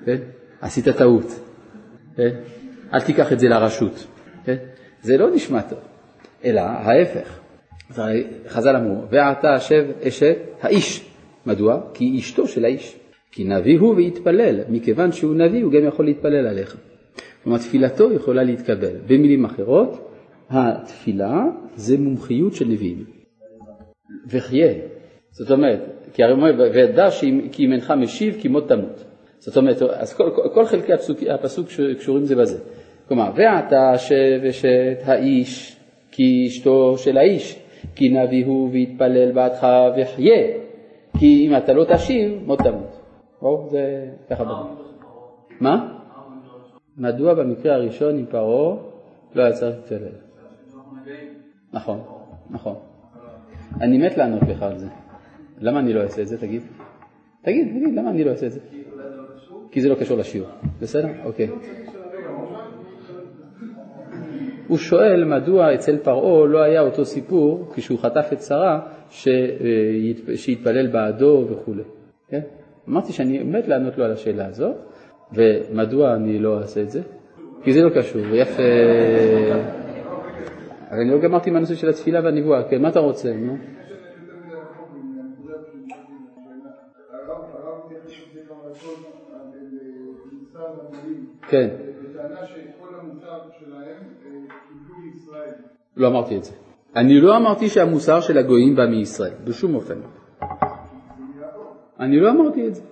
[0.04, 0.16] כן?
[0.60, 1.40] עשית טעות.
[2.16, 2.30] כן?
[2.94, 4.06] אל תיקח את זה לרשות.
[4.44, 4.56] כן?
[5.02, 5.78] זה לא נשמע טוב,
[6.44, 7.38] אלא ההפך.
[8.48, 11.10] חז"ל אמרו, ועתה אשב אשת האיש.
[11.46, 11.80] מדוע?
[11.94, 12.96] כי אשתו של האיש.
[13.32, 16.76] כי נביא הוא ויתפלל, מכיוון שהוא נביא הוא גם יכול להתפלל עליך.
[17.42, 18.96] כלומר תפילתו יכולה להתקבל.
[19.06, 20.10] במילים אחרות,
[20.50, 23.04] התפילה זה מומחיות של נביאים.
[24.30, 24.72] וחיה.
[25.30, 25.80] זאת אומרת,
[26.12, 27.08] כי הרי אומר, וידע
[27.52, 29.04] כי אם אינך משיב כי מות תמות.
[29.38, 32.58] זאת אומרת, אז כל, כל, כל חלקי הפסוק, הפסוק קשורים זה בזה.
[33.08, 35.76] כלומר, ועתה שבשת האיש
[36.10, 37.58] כי אשתו של האיש,
[37.94, 40.42] כי נביא הוא ויתפלל בעדך וחיה,
[41.18, 43.00] כי אם אתה לא תשיב, מות תמות.
[43.42, 43.68] ברור?
[43.70, 44.66] זה ככה ברור.
[45.60, 45.99] מה?
[46.96, 48.76] מדוע במקרה הראשון עם פרעה
[49.34, 50.08] לא היה צריך להתפלל?
[51.72, 52.00] נכון,
[52.50, 52.74] נכון.
[53.80, 54.86] אני מת לענות לך על זה.
[55.60, 56.38] למה אני לא אעשה את זה?
[56.38, 56.62] תגיד.
[57.42, 58.60] תגיד, תגיד, למה אני לא אעשה את זה?
[59.70, 60.48] כי זה לא קשור לשיעור.
[60.80, 61.08] בסדר?
[61.24, 61.48] אוקיי.
[64.68, 68.80] הוא שואל מדוע אצל פרעה לא היה אותו סיפור כשהוא חטף את שרה
[70.34, 71.82] שיתפלל בעדו וכולי.
[72.28, 72.40] כן?
[72.88, 74.76] אמרתי שאני מת לענות לו על השאלה הזאת,
[75.32, 77.02] ומדוע אני לא אעשה את זה?
[77.62, 78.62] כי זה לא קשור, יפה.
[80.90, 83.56] אבל אני לא גמרתי מהנושא של התפילה והנבואה, כן, מה אתה רוצה, נו?
[91.48, 91.68] כן.
[95.96, 96.52] לא אמרתי את זה.
[96.96, 100.00] אני לא אמרתי שהמוסר של הגויים בא מישראל, בשום אופן.
[102.00, 102.82] אני לא אמרתי את זה.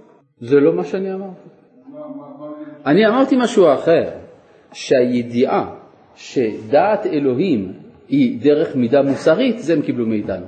[0.40, 1.57] זה לא מה שאני אמרתי.
[2.88, 4.10] אני אמרתי משהו אחר,
[4.72, 5.74] שהידיעה
[6.14, 7.72] שדעת אלוהים
[8.08, 10.46] היא דרך מידה מוסרית, זה הם קיבלו מאיתנו.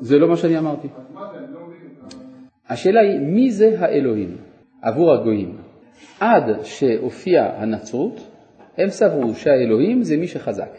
[0.00, 0.88] זה לא מה שאני אמרתי.
[2.68, 4.36] השאלה היא, מי זה האלוהים
[4.82, 5.56] עבור הגויים?
[6.20, 8.20] עד שהופיעה הנצרות,
[8.76, 10.70] הם סברו שהאלוהים זה מי שחזק.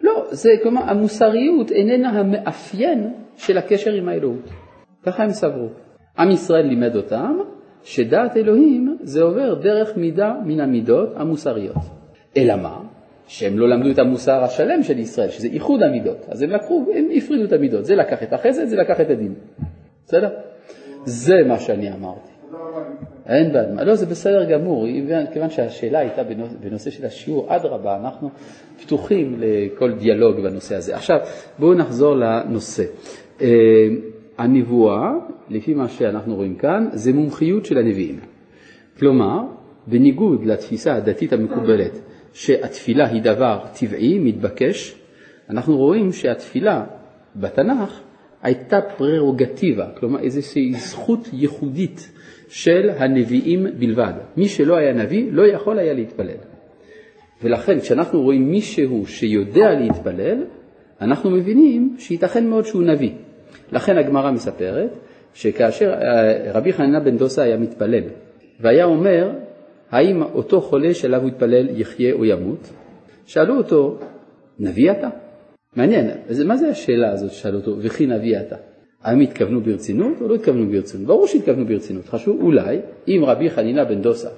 [0.00, 4.50] לא, זה כלומר, המוסריות איננה המאפיין של הקשר עם האלוהות.
[5.02, 5.68] ככה הם סברו.
[6.18, 7.38] עם ישראל לימד אותם
[7.82, 11.76] שדעת אלוהים זה עובר דרך מידה מן המידות המוסריות.
[12.36, 12.80] אלא מה?
[13.26, 16.26] שהם לא למדו את המוסר השלם של ישראל, שזה איחוד המידות.
[16.28, 17.84] אז הם לקחו, הם הפרידו את המידות.
[17.84, 19.34] זה לקח את החסד, זה לקח את הדין.
[20.06, 20.28] בסדר?
[21.04, 22.32] זה מה שאני אמרתי.
[23.26, 23.84] אין בעד מה.
[23.84, 24.86] לא, זה בסדר גמור,
[25.32, 26.22] כיוון שהשאלה הייתה
[26.60, 28.30] בנושא של השיעור, אדרבה, אנחנו
[28.82, 30.96] פתוחים לכל דיאלוג בנושא הזה.
[30.96, 31.18] עכשיו,
[31.58, 32.84] בואו נחזור לנושא.
[33.42, 33.48] אה,
[34.38, 35.12] הנבואה,
[35.48, 38.18] לפי מה שאנחנו רואים כאן, זה מומחיות של הנביאים.
[38.98, 39.40] כלומר,
[39.86, 41.98] בניגוד לתפיסה הדתית המקובלת,
[42.32, 44.94] שהתפילה היא דבר טבעי, מתבקש,
[45.50, 46.84] אנחנו רואים שהתפילה
[47.36, 48.00] בתנ"ך
[48.42, 52.12] הייתה פררוגטיבה, כלומר איזושהי זכות ייחודית
[52.48, 54.12] של הנביאים בלבד.
[54.36, 56.36] מי שלא היה נביא לא יכול היה להתפלל.
[57.42, 60.44] ולכן כשאנחנו רואים מישהו שיודע להתפלל,
[61.00, 63.10] אנחנו מבינים שייתכן מאוד שהוא נביא.
[63.72, 64.90] לכן הגמרא מספרת
[65.34, 68.04] שכאשר אה, רבי חנינא בן דוסה היה מתפלל
[68.60, 69.30] והיה אומר
[69.90, 72.70] האם אותו חולה שאליו הוא התפלל יחיה או ימות,
[73.26, 73.98] שאלו אותו,
[74.58, 75.08] נביא אתה?
[75.76, 76.10] מעניין,
[76.46, 78.56] מה זה השאלה הזאת ששאלו אותו, וכי נביא אתה?
[79.02, 81.06] האם התכוונו ברצינות או לא התכוונו ברצינות?
[81.06, 84.28] ברור שהתכוונו ברצינות, חשוב אולי, אם רבי חנינא בן דוסה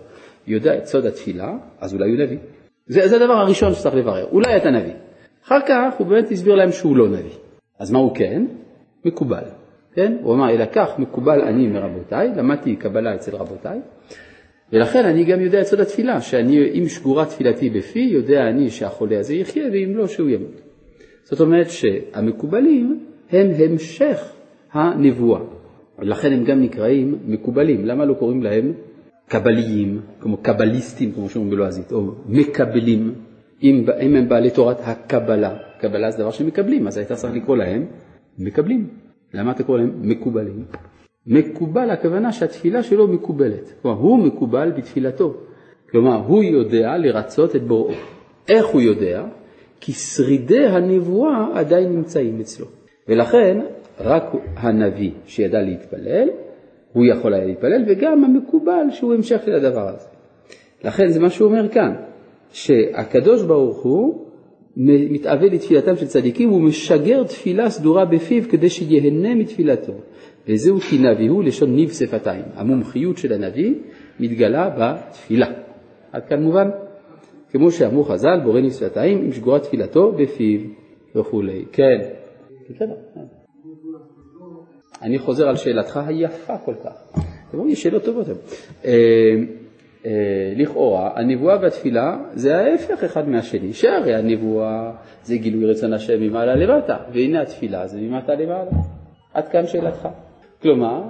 [0.46, 2.38] יודע את סוד התפילה, אז אולי הוא נביא.
[2.86, 4.92] זה, זה הדבר הראשון שצריך לברר, אולי אתה נביא.
[5.44, 7.36] אחר כך הוא באמת הסביר להם שהוא לא נביא.
[7.78, 8.46] אז מה הוא כן?
[9.04, 9.44] מקובל.
[9.94, 10.16] כן?
[10.22, 13.80] הוא אמר, אלא כך מקובל אני מרבותיי, למדתי קבלה אצל רבותיי,
[14.72, 19.34] ולכן אני גם יודע את סוד התפילה, שאם שגורה תפילתי בפי, יודע אני שהחולה הזה
[19.34, 20.60] יחיה, ואם לא, שהוא ימות.
[21.22, 24.32] זאת אומרת שהמקובלים הם המשך
[24.72, 25.40] הנבואה,
[25.98, 27.86] ולכן הם גם נקראים מקובלים.
[27.86, 28.72] למה לא קוראים להם
[29.28, 33.14] קבליים, כמו קבליסטים, כמו שאומרים בלועזית, או מקבלים,
[33.62, 35.56] אם, אם הם בעלי תורת הקבלה.
[35.80, 37.86] קבלה זה דבר שמקבלים, אז היית צריך לקרוא להם
[38.38, 38.88] מקבלים.
[39.34, 40.64] למה אתה קורא להם מקובלים?
[41.26, 43.72] מקובל הכוונה שהתפילה שלו מקובלת.
[43.82, 45.34] כלומר, הוא מקובל בתפילתו.
[45.90, 47.94] כלומר, הוא יודע לרצות את בוראו.
[48.48, 49.24] איך הוא יודע?
[49.80, 52.66] כי שרידי הנבואה עדיין נמצאים אצלו.
[53.08, 53.60] ולכן,
[54.00, 54.24] רק
[54.56, 56.28] הנביא שידע להתפלל,
[56.92, 60.06] הוא יכול היה להתפלל, וגם המקובל שהוא המשך של הדבר הזה.
[60.84, 61.94] לכן זה מה שהוא אומר כאן,
[62.52, 64.23] שהקדוש ברוך הוא
[64.76, 69.92] מתאבל לתפילתם של צדיקים, הוא משגר תפילה סדורה בפיו כדי שיהנה מתפילתו.
[70.48, 72.42] וזהו כי נביא הוא לשון ניב שפתיים.
[72.54, 73.74] המומחיות של הנביא
[74.20, 75.46] מתגלה בתפילה.
[76.12, 76.68] עד כאן מובן?
[77.50, 80.60] כמו שאמרו חז"ל, בורא ניב שפתיים עם שגורת תפילתו בפיו
[81.16, 81.64] וכולי.
[81.72, 81.98] כן.
[85.02, 87.20] אני חוזר על שאלתך היפה כל כך.
[87.48, 88.26] אתם רואים, שאלות טובות.
[90.06, 96.56] אה, לכאורה, הנבואה והתפילה זה ההפך אחד מהשני, שהרי הנבואה זה גילוי רצון השם ממעלה
[96.56, 98.70] למטה, והנה התפילה זה ממטה למעלה.
[99.34, 100.08] עד כאן שאלתך.
[100.62, 101.02] כלומר,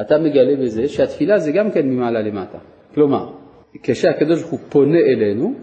[0.00, 2.58] אתה מגלה בזה שהתפילה זה גם כן ממעלה למטה.
[2.94, 3.32] כלומר,
[3.82, 5.54] כשהקדוש ברוך הוא פונה אלינו,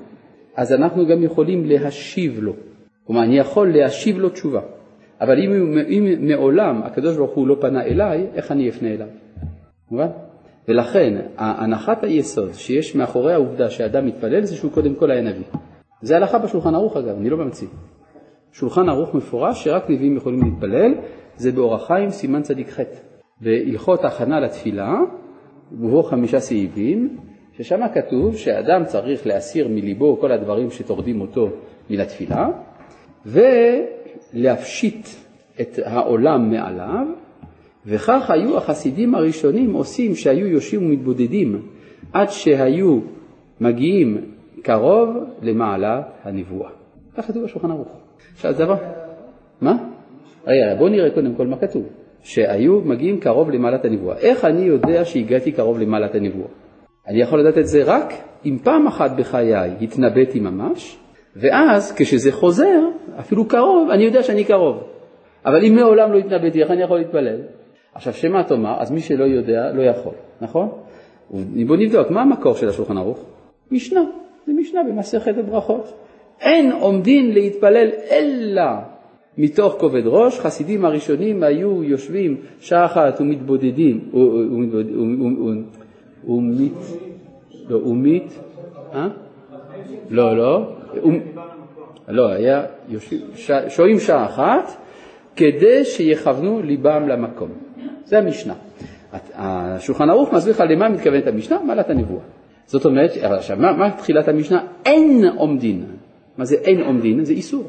[0.56, 2.54] אז אנחנו גם יכולים להשיב לו.
[3.04, 4.62] כלומר, אני יכול להשיב לו תשובה.
[5.22, 9.08] אבל אם, אם מעולם הקדוש ברוך הוא לא פנה אליי, איך אני אפנה אליו?
[9.92, 10.08] מובן?
[10.70, 15.44] ולכן, הנחת היסוד שיש מאחורי העובדה שאדם מתפלל זה שהוא קודם כל היה נביא.
[16.02, 17.68] זה הלכה בשולחן ערוך אגב, אני לא ממציא.
[18.52, 20.94] שולחן ערוך מפורש שרק נביאים יכולים להתפלל,
[21.36, 22.80] זה באורח חיים סימן צדיק ח'.
[23.42, 25.00] בהלכות הכנה לתפילה,
[25.72, 27.18] ובו חמישה סעיפים,
[27.58, 31.50] ששם כתוב שאדם צריך להסיר מליבו כל הדברים שטורדים אותו
[31.90, 32.48] מן התפילה,
[33.26, 35.08] ולהפשיט
[35.62, 37.08] את העולם מעליו,
[37.90, 41.62] וכך היו החסידים הראשונים עושים שהיו יושבים ומתבודדים
[42.14, 43.00] עד שהיו
[43.62, 44.18] מגיעים
[44.62, 45.10] קרוב
[45.42, 46.70] למעלה הנבואה.
[47.18, 47.88] כך כתוב בשולחן ערוך.
[48.34, 48.76] עכשיו דבר,
[49.62, 49.78] מה?
[50.48, 51.84] רגע, בואו נראה קודם כל מה כתוב.
[52.24, 54.18] שהיו מגיעים קרוב למעלת הנבואה.
[54.18, 56.48] איך אני יודע שהגעתי קרוב למעלת הנבואה?
[57.08, 58.14] אני יכול לדעת את זה רק
[58.46, 60.98] אם פעם אחת בחיי התנבאתי ממש,
[61.36, 62.80] ואז כשזה חוזר,
[63.20, 64.84] אפילו קרוב, אני יודע שאני קרוב.
[65.46, 67.38] אבל אם מעולם לא התנבאתי, איך אני יכול להתפלל?
[67.94, 68.82] עכשיו, שמה תאמר?
[68.82, 70.70] אז מי שלא יודע, לא יכול, נכון?
[71.68, 73.26] בואו נבדוק, מה המקור של השולחן ערוך?
[73.72, 74.04] משנה,
[74.48, 75.94] זה משנה במסכת הברכות.
[76.42, 78.64] אין עומדין להתפלל אלא
[79.38, 84.12] מתוך כובד ראש, חסידים הראשונים היו יושבים שעה אחת ומתבודדים,
[86.28, 86.74] ומית,
[87.70, 88.40] לא, ומית,
[88.94, 89.08] אה?
[90.10, 90.74] לא, לא,
[92.08, 92.66] לא, היה
[93.68, 94.78] שוהים שעה אחת
[95.36, 97.50] כדי שיכוונו ליבם למקום.
[98.06, 98.54] זה המשנה.
[99.34, 101.64] השולחן ערוך מסביר לך למה מתכוונת המשנה?
[101.64, 102.24] מעלת הנבואה.
[102.66, 104.66] זאת אומרת, עכשיו, מה, מה תחילת המשנה?
[104.86, 105.86] אין עומדין.
[106.38, 107.26] מה זה אין עומדין?
[107.26, 107.64] זה איסור.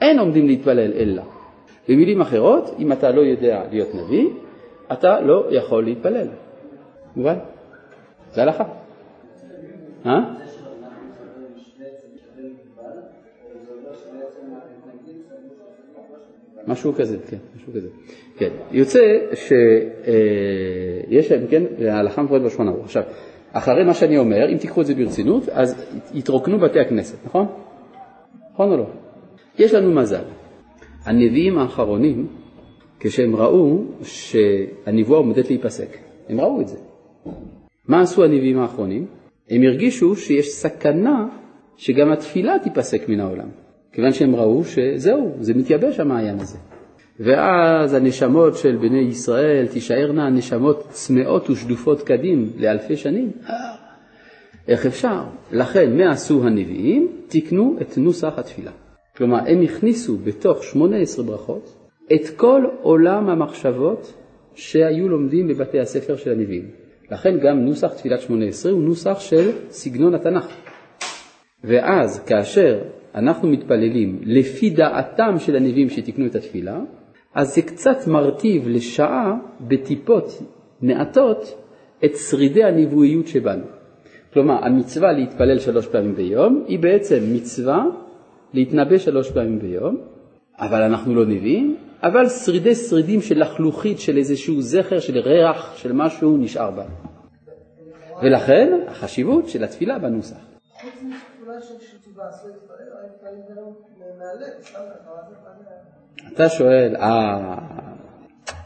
[0.00, 1.22] אין עומדים להתפלל אלא.
[1.88, 4.28] במילים אחרות, אם אתה לא יודע להיות נביא,
[4.92, 6.28] אתה לא יכול להתפלל.
[7.16, 7.38] מובן?
[8.32, 8.64] זה הלכה.
[10.06, 10.20] אה?
[16.66, 17.88] משהו כזה, כן, משהו כזה.
[18.38, 19.00] כן, יוצא
[19.34, 22.84] שיש להם, כן, ההלכה מפורט בשולחן ערוך.
[22.84, 23.02] עכשיו,
[23.52, 27.46] אחרי מה שאני אומר, אם תיקחו את זה ברצינות, אז יתרוקנו בתי הכנסת, נכון?
[28.52, 28.86] נכון או לא?
[29.58, 30.22] יש לנו מזל.
[31.04, 32.26] הנביאים האחרונים,
[33.00, 35.96] כשהם ראו שהנבואה עומדת להיפסק,
[36.28, 36.78] הם ראו את זה.
[37.88, 39.06] מה עשו הנביאים האחרונים?
[39.50, 41.28] הם הרגישו שיש סכנה
[41.76, 43.48] שגם התפילה תיפסק מן העולם,
[43.92, 46.58] כיוון שהם ראו שזהו, זה מתייבש המעיין הזה.
[47.20, 53.30] ואז הנשמות של בני ישראל תישארנה נשמות צמאות ושדופות קדים לאלפי שנים.
[54.68, 55.22] איך אפשר?
[55.52, 57.08] לכן, מה עשו הנביאים?
[57.28, 58.70] תיקנו את נוסח התפילה.
[59.16, 61.74] כלומר, הם הכניסו בתוך 18 ברכות
[62.14, 64.14] את כל עולם המחשבות
[64.54, 66.70] שהיו לומדים בבתי הספר של הנביאים.
[67.10, 70.46] לכן גם נוסח תפילת 18 הוא נוסח של סגנון התנ"ך.
[71.64, 72.78] ואז כאשר
[73.14, 76.80] אנחנו מתפללים לפי דעתם של הנביאים שתיקנו את התפילה,
[77.36, 80.42] אז זה קצת מרטיב לשעה בטיפות
[80.82, 81.62] מעטות
[82.04, 83.64] את שרידי הנבואיות שבנו.
[84.32, 87.84] כלומר, המצווה להתפלל שלוש פעמים ביום היא בעצם מצווה
[88.52, 90.00] להתנבא שלוש פעמים ביום,
[90.58, 95.92] אבל אנחנו לא נביאים, אבל שרידי שרידים של לחלוכית, של איזשהו זכר, של ריח, של
[95.92, 96.84] משהו נשאר בה.
[98.22, 100.36] ולכן החשיבות של התפילה בנוסח.
[106.32, 107.58] אתה שואל, אה,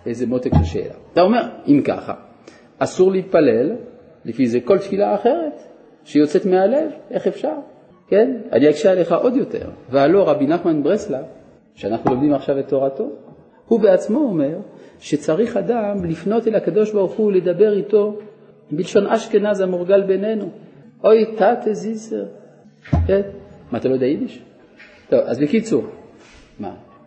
[0.07, 0.95] איזה מותק של שאלה.
[1.13, 2.15] אתה אומר, אם ככה,
[2.79, 3.77] אסור להתפלל,
[4.25, 5.63] לפי זה כל תפילה אחרת
[6.05, 7.55] שיוצאת מהלב, איך אפשר?
[8.09, 8.37] כן?
[8.53, 9.71] אני אקשה עליך עוד יותר.
[9.91, 11.25] והלא רבי נחמן ברסלב,
[11.75, 13.11] שאנחנו לומדים עכשיו את תורתו,
[13.67, 14.59] הוא בעצמו אומר
[14.99, 18.19] שצריך אדם לפנות אל הקדוש ברוך הוא לדבר איתו
[18.71, 20.51] בלשון אשכנז המורגל בינינו.
[21.05, 22.25] אוי תת זיסר.
[23.07, 23.21] כן?
[23.71, 24.43] מה, אתה לא יודע יידיש?
[25.09, 25.85] טוב, אז בקיצור?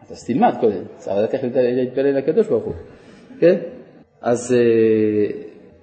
[0.09, 2.73] אז תלמד קודם, צריך לדעת איך להתפלל לקדוש ברוך הוא,
[3.39, 3.55] כן?
[4.21, 5.31] אז, אה,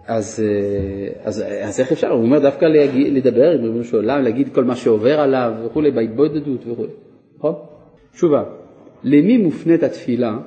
[0.07, 2.11] אז, אה, אז, אז איך אפשר?
[2.11, 6.67] הוא אומר דווקא לדבר עם ריבונו של עולם, להגיד כל מה שעובר עליו וכולי, בהתבודדות
[6.67, 6.93] וכולי,
[7.39, 7.55] נכון?
[8.13, 8.45] תשובה,
[9.05, 10.39] למי מופנית התפילה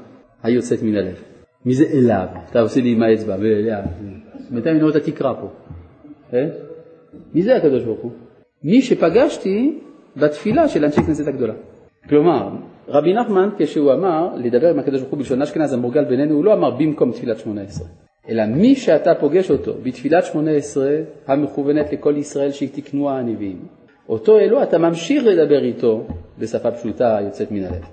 [0.44, 1.24] היוצאת מן הלב?
[1.66, 2.28] מי זה אליו?
[2.50, 3.82] אתה עושה לי עם האצבע, ואליו.
[4.50, 5.48] בינתיים אני רואה את התקרה פה.
[6.34, 6.48] אה?
[7.34, 8.12] מי זה הקדוש ברוך הוא?
[8.64, 9.80] מי שפגשתי
[10.18, 11.54] בתפילה של אנשי כנסת הגדולה.
[12.10, 12.50] כלומר,
[12.88, 16.54] רבי נחמן, כשהוא אמר לדבר עם הקדוש ברוך הוא בלשון אשכנז המורגל בינינו, הוא לא
[16.54, 17.88] אמר במקום תפילת שמונה עשרה,
[18.30, 20.96] אלא מי שאתה פוגש אותו בתפילת שמונה עשרה
[21.28, 23.60] המכוונת לכל ישראל שתקנו הנביאים,
[24.10, 26.08] אותו אלוה אתה ממשיך לדבר איתו
[26.40, 27.84] בשפה פשוטה יוצאת מן הלב.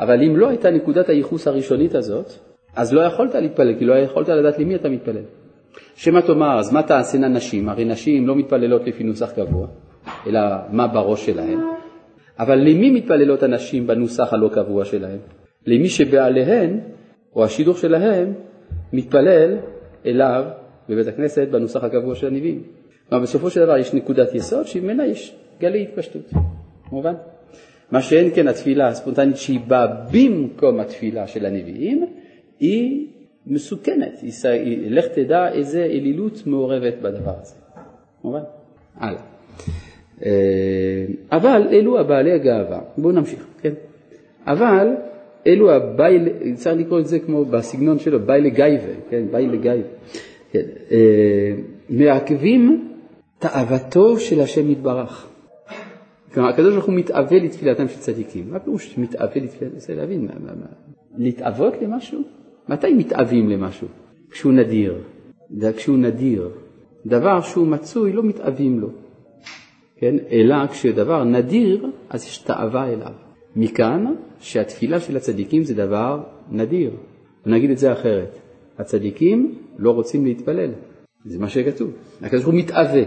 [0.00, 2.32] אבל אם לא הייתה נקודת הייחוס הראשונית הזאת,
[2.76, 5.22] אז לא יכולת להתפלל, כי לא יכולת לדעת למי אתה מתפלל.
[5.94, 7.68] שמא תאמר, אז מה תעשינה נשים?
[7.68, 9.66] הרי נשים לא מתפללות לפי נוסח קבוע,
[10.26, 10.40] אלא
[10.72, 11.58] מה בראש שלהן.
[12.40, 15.18] אבל למי מתפללות הנשים בנוסח הלא קבוע שלהן?
[15.66, 16.80] למי שבעליהן,
[17.36, 18.32] או השידוך שלהן,
[18.92, 19.56] מתפלל
[20.06, 20.44] אליו
[20.88, 22.62] בבית הכנסת בנוסח הקבוע של הנביאים.
[23.08, 26.30] כלומר, בסופו של דבר יש נקודת יסוד שממנה יש גלי התפשטות,
[26.92, 27.14] מובן?
[27.90, 32.06] מה שאין כן התפילה הספונטנית שהיא באה במקום התפילה של הנביאים,
[32.60, 33.06] היא
[33.46, 34.20] מסוכנת,
[34.88, 37.54] לך תדע איזה אלילות מעורבת בדבר הזה.
[38.24, 38.42] מובן?
[38.96, 39.22] הלאה.
[40.24, 40.30] אה,
[41.32, 43.72] אבל אלו הבעלי הגאווה, בואו נמשיך, כן?
[44.46, 44.88] אבל
[45.46, 49.22] אלו הבעלי, צריך לקרוא את זה כמו בסגנון שלו, בעלי גייבה, כן?
[49.30, 49.88] בעלי גייבה.
[50.52, 50.64] כן.
[50.90, 51.52] אה,
[51.90, 52.88] מעכבים
[53.38, 55.26] תאוותו של השם יתברך.
[56.34, 58.44] כלומר, הקדוש ברוך הוא מתאווה לתפילתם של צדיקים.
[58.50, 59.78] מה פירוש מתאווה לתפילתם?
[59.78, 60.66] זה להבין, מה, מה, מה,
[61.16, 62.22] להתאוות למשהו?
[62.68, 63.88] מתי מתאווים למשהו?
[64.30, 64.94] כשהוא נדיר.
[65.76, 66.50] כשהוא נדיר.
[67.06, 68.88] דבר שהוא מצוי, לא מתאווים לו.
[70.00, 70.16] כן?
[70.30, 73.12] אלא כשדבר נדיר, אז יש תאווה אליו.
[73.56, 76.90] מכאן שהתפילה של הצדיקים זה דבר נדיר.
[77.46, 78.38] ונגיד את זה אחרת,
[78.78, 80.70] הצדיקים לא רוצים להתפלל,
[81.24, 81.90] זה מה שכתוב.
[82.22, 83.02] הקדוש ברוך הוא מתאווה.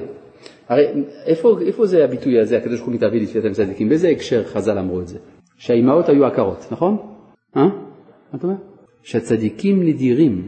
[0.68, 0.86] הרי
[1.26, 3.90] איפה, איפה זה הביטוי הזה, הקדוש ברוך הוא מתאווה לתפילת הצדיקים?
[3.90, 5.18] באיזה הקשר חז"ל אמרו את זה?
[5.58, 6.98] שהאימהות היו עקרות, נכון?
[7.58, 7.68] אה?
[7.68, 7.72] מה
[8.36, 8.58] אתה אומר?
[9.04, 10.48] שהצדיקים נדירים.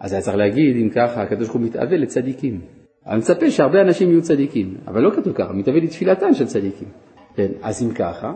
[0.00, 2.60] אז היה צריך להגיד, אם ככה, הקדוש ברוך הוא מתאווה לצדיקים.
[3.06, 6.88] אני מצפה שהרבה אנשים יהיו צדיקים, אבל לא כתוב ככה, מתאווה לתפילתם של צדיקים.
[7.36, 8.32] כן, אז אם ככה,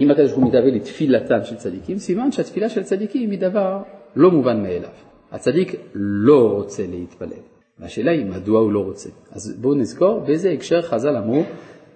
[0.00, 3.82] אם הקדוש ברוך הוא מתאווה לתפילתם של צדיקים, סימן שהתפילה של צדיקים היא דבר
[4.16, 4.90] לא מובן מאליו.
[5.32, 7.42] הצדיק לא רוצה להתפלל.
[7.78, 9.08] והשאלה היא מדוע הוא לא רוצה.
[9.32, 11.42] אז בואו נזכור באיזה הקשר חז"ל אמרו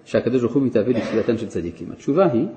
[0.05, 1.91] שהקדוש ברוך הוא מתאווה לתפילתם של צדיקים.
[1.91, 2.47] התשובה היא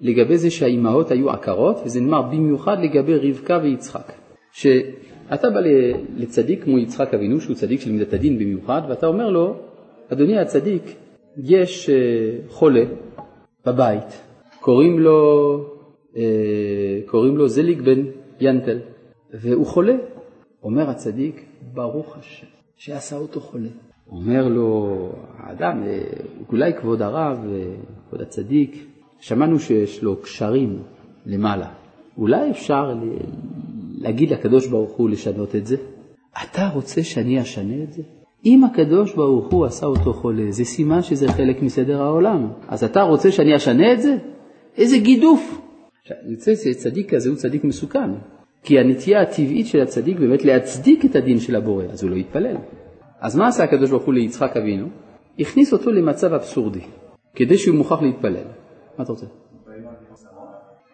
[0.00, 4.12] לגבי זה שהאימהות היו עקרות, וזה נאמר במיוחד לגבי רבקה ויצחק.
[5.30, 5.60] שאתה בא
[6.16, 9.56] לצדיק כמו יצחק אבינו, שהוא צדיק של מידת הדין במיוחד, ואתה אומר לו,
[10.12, 10.82] אדוני הצדיק,
[11.36, 11.96] יש אה,
[12.48, 12.84] חולה
[13.66, 14.22] בבית,
[14.60, 15.20] קוראים לו,
[16.16, 16.22] אה,
[17.06, 18.04] קוראים לו זליג בן
[18.40, 18.78] ינטל,
[19.34, 19.96] והוא חולה.
[20.62, 23.68] אומר הצדיק, ברוך השם, שעשה אותו חולה.
[24.10, 24.96] אומר לו
[25.36, 26.02] האדם, אה,
[26.48, 27.38] אולי כבוד הרב,
[28.08, 28.86] כבוד הצדיק,
[29.20, 30.78] שמענו שיש לו קשרים
[31.26, 31.68] למעלה.
[32.18, 32.94] אולי אפשר
[34.00, 35.76] להגיד לקדוש ברוך הוא לשנות את זה?
[36.44, 38.02] אתה רוצה שאני אשנה את זה?
[38.46, 42.48] אם הקדוש ברוך הוא עשה אותו חולה, זה סימן שזה חלק מסדר העולם.
[42.68, 44.16] אז אתה רוצה שאני אשנה את זה?
[44.76, 45.60] איזה גידוף.
[46.26, 48.10] יוצא שצדיק כזה הוא צדיק מסוכן,
[48.62, 52.56] כי הנטייה הטבעית של הצדיק באמת להצדיק את הדין של הבורא, אז הוא לא יתפלל.
[53.20, 54.86] אז מה עשה הקדוש ברוך הוא ליצחק אבינו?
[55.38, 56.80] הכניס אותו למצב אבסורדי,
[57.34, 58.44] כדי שהוא מוכרח להתפלל.
[58.98, 59.26] מה אתה רוצה?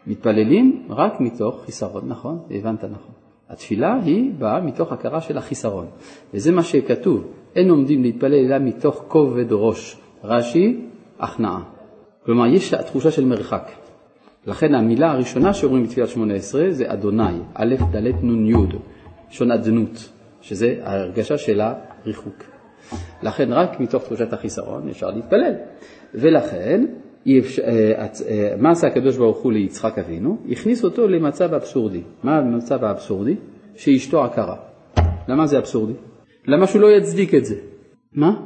[0.07, 2.39] מתפללים רק מתוך חיסרון, נכון?
[2.51, 3.15] הבנת נכון.
[3.49, 5.87] התפילה היא באה מתוך הכרה של החיסרון,
[6.35, 7.25] וזה מה שכתוב,
[7.57, 9.97] אין עומדים להתפלל אלא מתוך כובד ראש.
[10.25, 10.81] רש"י,
[11.19, 11.63] הכנעה.
[12.25, 13.71] כלומר, יש תחושה של מרחק.
[14.47, 18.55] לכן המילה הראשונה שאומרים בתפילת שמונה עשרה זה אדוני, א', ד', נ', י',
[19.31, 20.09] לשון אדנות,
[20.41, 22.45] שזה ההרגשה של הריחוק.
[23.23, 25.55] לכן רק מתוך תחושת החיסרון אפשר להתפלל.
[26.15, 26.85] ולכן,
[28.59, 30.39] מה עשה הקדוש ברוך הוא ליצחק אבינו?
[30.51, 32.03] הכניס אותו למצב אבסורדי.
[32.23, 33.37] מה המצב האבסורדי?
[33.75, 34.57] שאשתו עקרה.
[35.29, 35.93] למה זה אבסורדי?
[36.47, 37.55] למה שהוא לא יצדיק את זה?
[38.13, 38.41] מה?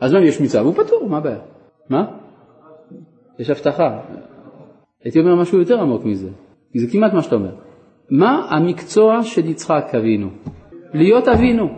[0.00, 0.64] אז מה, יש מצווה?
[0.64, 1.38] הוא פטור, מה הבעיה?
[1.90, 2.04] מה?
[3.38, 4.00] יש הבטחה.
[5.04, 6.28] הייתי אומר משהו יותר עמוק מזה,
[6.74, 7.54] זה כמעט מה שאתה אומר.
[8.10, 10.28] מה המקצוע של יצחק אבינו?
[10.94, 11.68] להיות אבינו.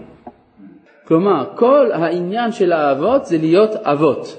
[1.04, 4.38] כלומר, כל העניין של האבות זה להיות אבות.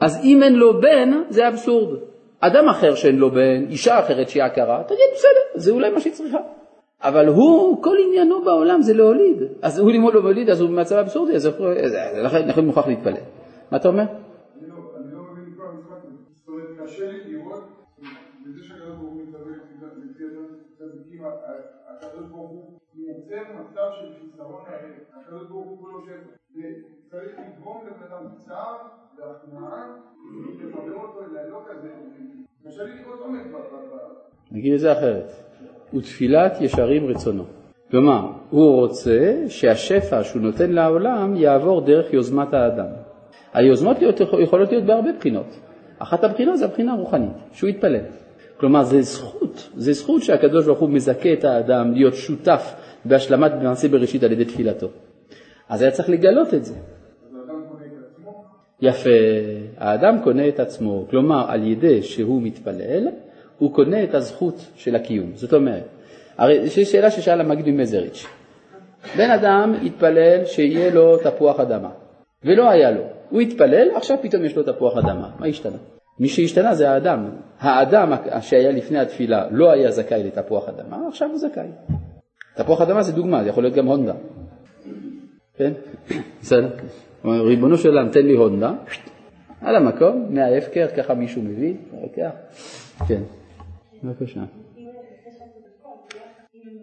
[0.00, 1.98] אז אם אין לו בן, זה אבסורד.
[2.40, 6.12] אדם אחר שאין לו בן, אישה אחרת שהיא עקרה, תגיד, בסדר, זה אולי מה שהיא
[6.12, 6.38] צריכה.
[7.02, 9.42] אבל הוא, כל עניינו בעולם זה להוליד.
[9.62, 11.48] אז הוא לימוד לא מוליד, אז הוא במצב אבסורדי, אז
[12.46, 13.14] לכן מוכרח להתפלל.
[13.70, 14.04] מה אתה אומר?
[14.60, 14.76] לא,
[15.12, 15.20] לא
[25.14, 26.34] הקדוש ברוך הוא כולו שפע.
[26.54, 28.76] וצריך לגרום לבן אדם צער
[34.52, 35.32] נגיד את זה אחרת.
[35.94, 37.44] ותפילת ישרים רצונו.
[37.90, 42.86] כלומר, הוא רוצה שהשפע שהוא נותן לעולם יעבור דרך יוזמת האדם.
[43.52, 43.96] היוזמות
[44.42, 45.46] יכולות להיות בהרבה בחינות.
[45.98, 48.04] אחת הבחינות זה הבחינה הרוחנית, שהוא יתפלל.
[48.56, 53.88] כלומר, זה זכות, זה זכות שהקדוש ברוך הוא מזכה את האדם להיות שותף בהשלמת מעשה
[53.88, 54.88] בראשית על ידי תפילתו.
[55.68, 56.74] אז היה צריך לגלות את זה.
[58.84, 59.10] יפה,
[59.78, 63.08] האדם קונה את עצמו, כלומר על ידי שהוא מתפלל,
[63.58, 65.30] הוא קונה את הזכות של הקיום.
[65.34, 65.84] זאת אומרת,
[66.38, 68.26] הרי יש שאלה ששאל המגיד ממזריץ',
[69.16, 71.90] בן אדם התפלל שיהיה לו תפוח אדמה,
[72.44, 73.02] ולא היה לו.
[73.30, 75.30] הוא התפלל, עכשיו פתאום יש לו תפוח אדמה.
[75.38, 75.76] מה השתנה?
[76.20, 77.30] מי שהשתנה זה האדם.
[77.58, 81.68] האדם שהיה לפני התפילה לא היה זכאי לתפוח אדמה, עכשיו הוא זכאי.
[82.56, 84.12] תפוח אדמה זה דוגמה, זה יכול להיות גם הונדה.
[85.56, 85.72] כן?
[86.42, 86.68] בסדר?
[87.24, 88.72] ריבונו של עולם, תן לי הונדה,
[89.60, 92.30] על המקום, מההפקר, ככה מישהו מביא, לוקח.
[93.08, 93.22] כן,
[94.04, 94.40] בבקשה.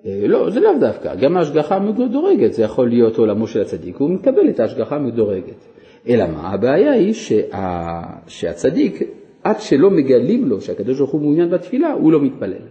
[0.05, 4.09] אה, לא, זה לאו דווקא, גם ההשגחה המדורגת, זה יכול להיות עולמו של הצדיק, הוא
[4.09, 5.65] מקבל את ההשגחה המדורגת.
[6.07, 8.01] אלא מה, הבעיה היא שה...
[8.27, 9.01] שהצדיק,
[9.43, 12.61] עד שלא מגלים לו שהקדוש ברוך הוא מעוניין בתפילה, הוא לא מתפלל.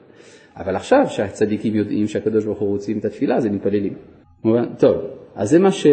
[0.56, 3.94] אבל עכשיו שהצדיקים יודעים שהקדוש ברוך הוא רוצים את התפילה, אז הם מתפללים.
[4.78, 4.96] טוב,
[5.34, 5.92] אז זה מה שהוא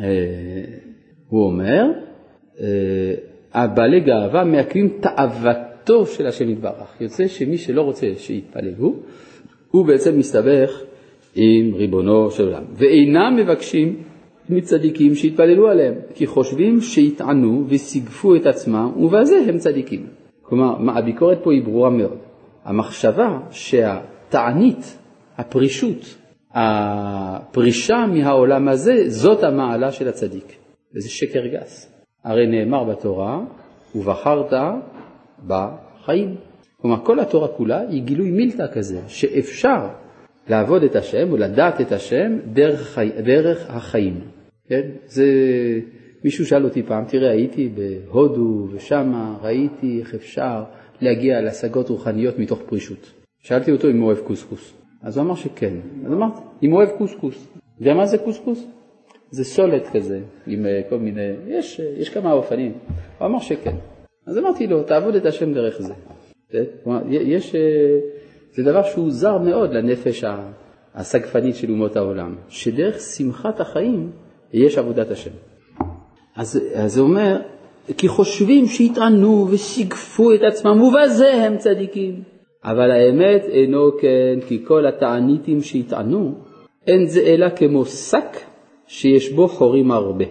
[0.00, 0.12] אה, אה,
[1.32, 1.84] אומר,
[3.54, 7.00] הבעלי גאווה מעכבים תאוותו של השם יתברך.
[7.00, 8.94] יוצא שמי שלא רוצה שיתפללו,
[9.70, 10.82] הוא בעצם מסתבך
[11.34, 12.64] עם ריבונו של עולם.
[12.74, 13.96] ואינם מבקשים
[14.48, 20.06] מצדיקים שיתפללו עליהם, כי חושבים שיטענו וסיגפו את עצמם, ובזה הם צדיקים.
[20.42, 22.18] כלומר, הביקורת פה היא ברורה מאוד.
[22.64, 24.98] המחשבה שהתענית,
[25.38, 26.16] הפרישות,
[26.54, 30.56] הפרישה מהעולם הזה, זאת המעלה של הצדיק.
[30.94, 31.92] וזה שקר גס.
[32.24, 33.40] הרי נאמר בתורה,
[33.94, 34.52] ובחרת
[35.46, 36.36] בחיים.
[36.76, 39.88] כלומר, כל התורה כולה היא גילוי מילתא כזה, שאפשר
[40.48, 44.20] לעבוד את השם או לדעת את השם דרך, דרך החיים.
[44.68, 44.88] כן?
[45.06, 45.24] זה,
[46.24, 50.64] מישהו שאל אותי פעם, תראה, הייתי בהודו ושמה, ראיתי איך אפשר
[51.00, 53.12] להגיע להשגות רוחניות מתוך פרישות.
[53.42, 54.79] שאלתי אותו אם הוא אוהב קוסקוס.
[55.02, 55.74] אז הוא אמר שכן.
[56.06, 57.48] אז אמרתי, אם הוא אוהב קוסקוס.
[57.80, 58.66] יודע מה זה קוסקוס?
[59.30, 62.72] זה סולת כזה, עם אה, כל מיני, יש, אה, יש כמה אופנים.
[63.18, 63.76] הוא אמר שכן.
[64.26, 65.94] אז אמרתי לו, תעבוד את השם דרך זה.
[66.84, 67.60] כלומר, יש, אה,
[68.52, 70.24] זה דבר שהוא זר מאוד לנפש
[70.94, 74.10] הסגפנית של אומות העולם, שדרך שמחת החיים
[74.52, 75.30] יש עבודת השם.
[76.36, 77.40] אז, אז זה אומר,
[77.96, 82.22] כי חושבים שהטענו ושיגפו את עצמם, ובזה הם צדיקים.
[82.64, 86.34] אבל האמת אינו כן, כי כל התעניתים שהטענו,
[86.86, 88.36] אין זה אלא כמו שק
[88.86, 90.24] שיש בו חורים הרבה.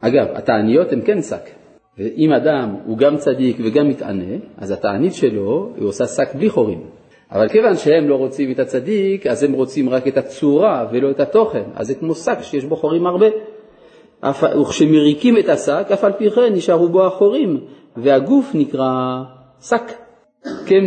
[0.00, 1.50] אגב, התעניות הן כן שק.
[1.98, 6.80] ואם אדם הוא גם צדיק וגם מתענה, אז התענית שלו, היא עושה שק בלי חורים.
[7.32, 11.20] אבל כיוון שהם לא רוצים את הצדיק, אז הם רוצים רק את הצורה ולא את
[11.20, 11.62] התוכן.
[11.74, 13.26] אז זה כמו שק שיש בו חורים הרבה.
[14.60, 17.60] וכשמריקים את השק, אף על פי כן נשארו בו החורים,
[17.96, 19.22] והגוף נקרא
[19.62, 19.92] שק.
[20.66, 20.84] כן,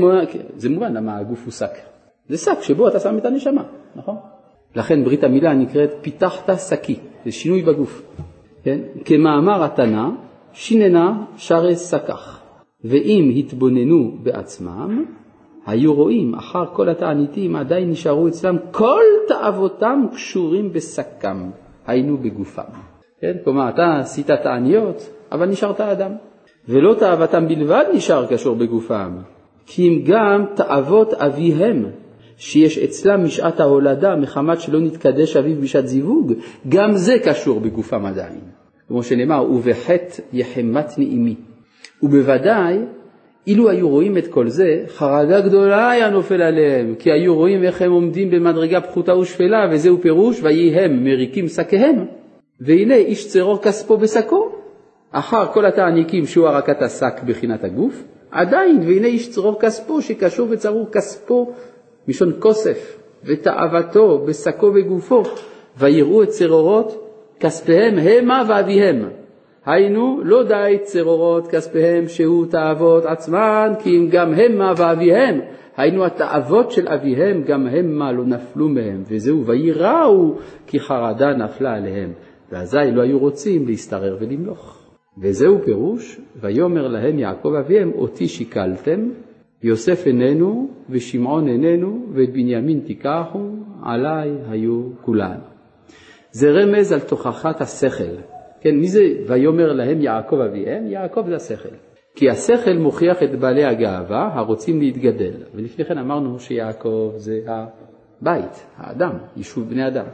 [0.57, 1.71] זה מובן למה הגוף הוא שק.
[2.29, 3.63] זה שק שבו אתה שם את הנשמה,
[3.95, 4.15] נכון?
[4.75, 8.01] לכן ברית המילה נקראת פיתחת שקי, זה שינוי בגוף.
[8.63, 8.79] כן?
[9.05, 10.09] כמאמר התנא,
[10.53, 12.41] שיננה שרי שקח,
[12.83, 15.05] ואם התבוננו בעצמם,
[15.65, 21.49] היו רואים אחר כל התעניתים עדיין נשארו אצלם כל תאוותם קשורים בשקם,
[21.87, 22.63] היינו בגופם.
[23.21, 23.33] כן?
[23.43, 26.11] כלומר, אתה עשית תעניות, אבל נשארת אדם.
[26.67, 29.17] ולא תאוותם בלבד נשאר קשור בגופם,
[29.65, 31.85] כי אם גם תאוות אביהם,
[32.37, 36.33] שיש אצלם משעת ההולדה מחמת שלא נתקדש אביו בשעת זיווג,
[36.69, 38.39] גם זה קשור בגופם עדיין.
[38.87, 41.35] כמו שנאמר, ובחטא יחמת נעימי.
[42.03, 42.77] ובוודאי,
[43.47, 47.81] אילו היו רואים את כל זה, חרדה גדולה היה נופל עליהם, כי היו רואים איך
[47.81, 52.05] הם עומדים במדרגה פחותה ושפלה, וזהו פירוש, ויהי הם מריקים שקיהם.
[52.61, 54.51] והנה איש צרור כספו בשקו,
[55.11, 58.03] אחר כל התעניקים שהוא הרקת השק בחינת הגוף,
[58.33, 61.51] עדיין, והנה איש צרור כספו, שקשור וצרור כספו
[62.07, 65.23] מלשון כוסף, ותאוותו בשקו וגופו,
[65.77, 67.09] ויראו את צרורות
[67.39, 69.09] כספיהם המה ואביהם.
[69.65, 75.39] היינו, לא די צרורות כספיהם שהוא תאוות עצמן, כי אם גם המה ואביהם.
[75.77, 80.35] היינו התאוות של אביהם, גם המה לא נפלו מהם, וזהו ויראו
[80.67, 82.13] כי חרדה נפלה עליהם,
[82.51, 84.82] ואזי לא היו רוצים להשתרר ולמלוך.
[85.17, 89.09] וזהו פירוש, ויאמר להם יעקב אביהם, אותי שיקלתם,
[89.63, 93.49] יוסף איננו, ושמעון איננו, ואת בנימין תיקחו,
[93.83, 95.37] עליי היו כולן.
[96.31, 98.15] זה רמז על תוכחת השכל.
[98.61, 100.87] כן, מי זה ויאמר להם יעקב אביהם?
[100.87, 101.75] יעקב זה השכל.
[102.15, 105.33] כי השכל מוכיח את בעלי הגאווה הרוצים להתגדל.
[105.55, 110.05] ולפני כן אמרנו שיעקב זה הבית, האדם, יישוב בני אדם.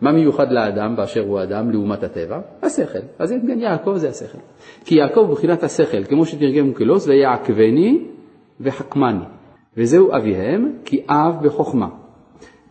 [0.00, 2.40] מה מיוחד לאדם באשר הוא אדם לעומת הטבע?
[2.62, 2.98] השכל.
[3.18, 4.38] אז כן, יעקב זה השכל.
[4.84, 7.98] כי יעקב הוא מבחינת השכל, כמו שתרגם מוקלוס, ויעקבני
[8.60, 9.24] וחכמני.
[9.76, 11.88] וזהו אביהם, כי אב בחוכמה.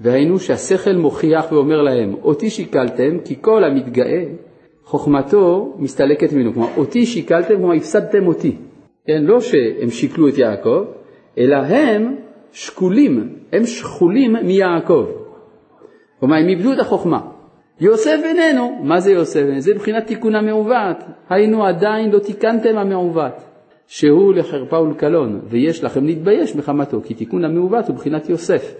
[0.01, 4.23] והיינו שהשכל מוכיח ואומר להם, אותי שיקלתם, כי כל המתגאה,
[4.83, 6.53] חוכמתו מסתלקת ממנו.
[6.53, 8.55] כלומר, אותי שיקלתם, כלומר, הפסדתם אותי.
[9.07, 10.83] כן, לא שהם שיקלו את יעקב,
[11.37, 12.15] אלא הם
[12.51, 15.05] שקולים, הם שכולים מיעקב.
[16.19, 17.19] כלומר, הם איבדו את החוכמה.
[17.79, 19.43] יוסף איננו, מה זה יוסף?
[19.57, 20.97] זה מבחינת תיקון המעוות.
[21.29, 23.33] היינו עדיין לא תיקנתם המעוות,
[23.87, 28.75] שהוא לחרפה ולקלון, ויש לכם להתבייש מחמתו, כי תיקון המעוות הוא מבחינת יוסף.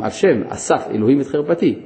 [0.00, 1.78] על שם אסף אלוהים את חרפתי.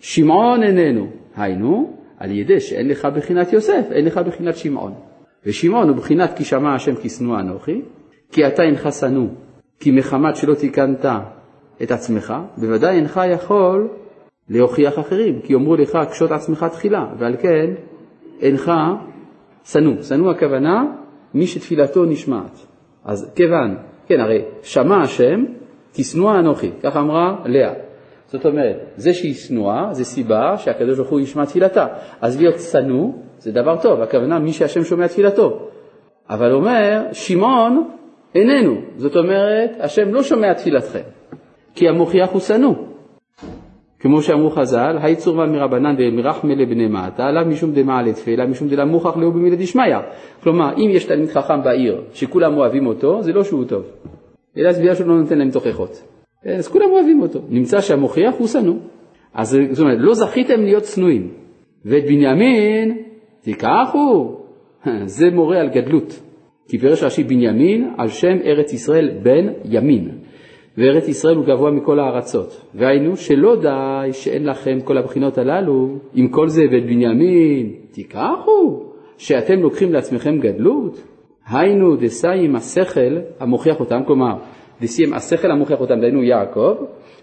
[0.00, 4.92] שמעון איננו, היינו, על ידי שאין לך בחינת יוסף, אין לך בחינת שמעון.
[5.46, 7.82] ושמעון הוא בחינת כי שמע השם כי שנוא אנוכי,
[8.32, 9.28] כי אתה אינך שנוא,
[9.80, 11.04] כי מחמת שלא תיקנת
[11.82, 13.88] את עצמך, בוודאי אינך יכול
[14.50, 17.70] להוכיח אחרים, כי יאמרו לך קשוט עצמך תחילה, ועל כן
[18.40, 18.72] אינך
[19.64, 20.02] שנוא.
[20.02, 20.84] שנוא הכוונה
[21.34, 22.66] מי שתפילתו נשמעת.
[23.04, 23.76] אז כיוון,
[24.06, 25.44] כן הרי שמע השם
[25.92, 27.72] תשנוא אנוכי, כך אמרה לאה.
[28.26, 31.86] זאת אומרת, זה שהיא שנואה זה סיבה שהקדוש ברוך הוא ישמע תפילתה.
[32.20, 35.68] אז להיות שנוא זה דבר טוב, הכוונה מי שהשם שומע תפילתו.
[36.30, 37.88] אבל אומר, שמעון
[38.34, 41.02] איננו, זאת אומרת, השם לא שומע תפילתכם,
[41.74, 42.74] כי המוכיח הוא שנוא.
[44.00, 48.84] כמו שאמרו חז"ל, היי צורמה מרבנן דמרחמא לבני מעתה, עליו משום דמעלה תפילה, משום דלה
[48.84, 49.96] מוכח לאו במילה דשמיא.
[50.42, 53.82] כלומר, אם יש תלמיד חכם בעיר שכולם אוהבים אותו, זה לא שהוא טוב.
[54.58, 56.02] אלא זה בגלל שהוא לא נותן להם תוכחות.
[56.44, 57.40] אז כולם אוהבים אותו.
[57.48, 58.76] נמצא שהמוכיח הוא שנוא.
[59.34, 61.28] אז זאת אומרת, לא זכיתם להיות שנואים.
[61.84, 62.98] ואת בנימין
[63.42, 64.36] תיקחו.
[65.16, 66.20] זה מורה על גדלות.
[66.68, 70.08] כי פירש רש"י בנימין על שם ארץ ישראל בן ימין.
[70.78, 72.60] וארץ ישראל הוא גבוה מכל הארצות.
[72.74, 78.82] והיינו שלא די שאין לכם כל הבחינות הללו, עם כל זה ואת בנימין תיקחו,
[79.18, 81.02] שאתם לוקחים לעצמכם גדלות.
[81.50, 84.36] היינו דסיים השכל המוכיח אותם, כלומר,
[84.80, 86.74] דסיים השכל המוכיח אותם, דהיינו יעקב,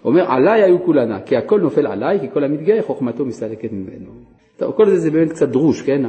[0.04, 4.10] אומר עליי היו כולנה, כי הכל נופל עליי, כי כל המתגאה חוכמתו מסתלקת ממנו.
[4.56, 6.02] טוב, כל זה זה באמת קצת דרוש, כן,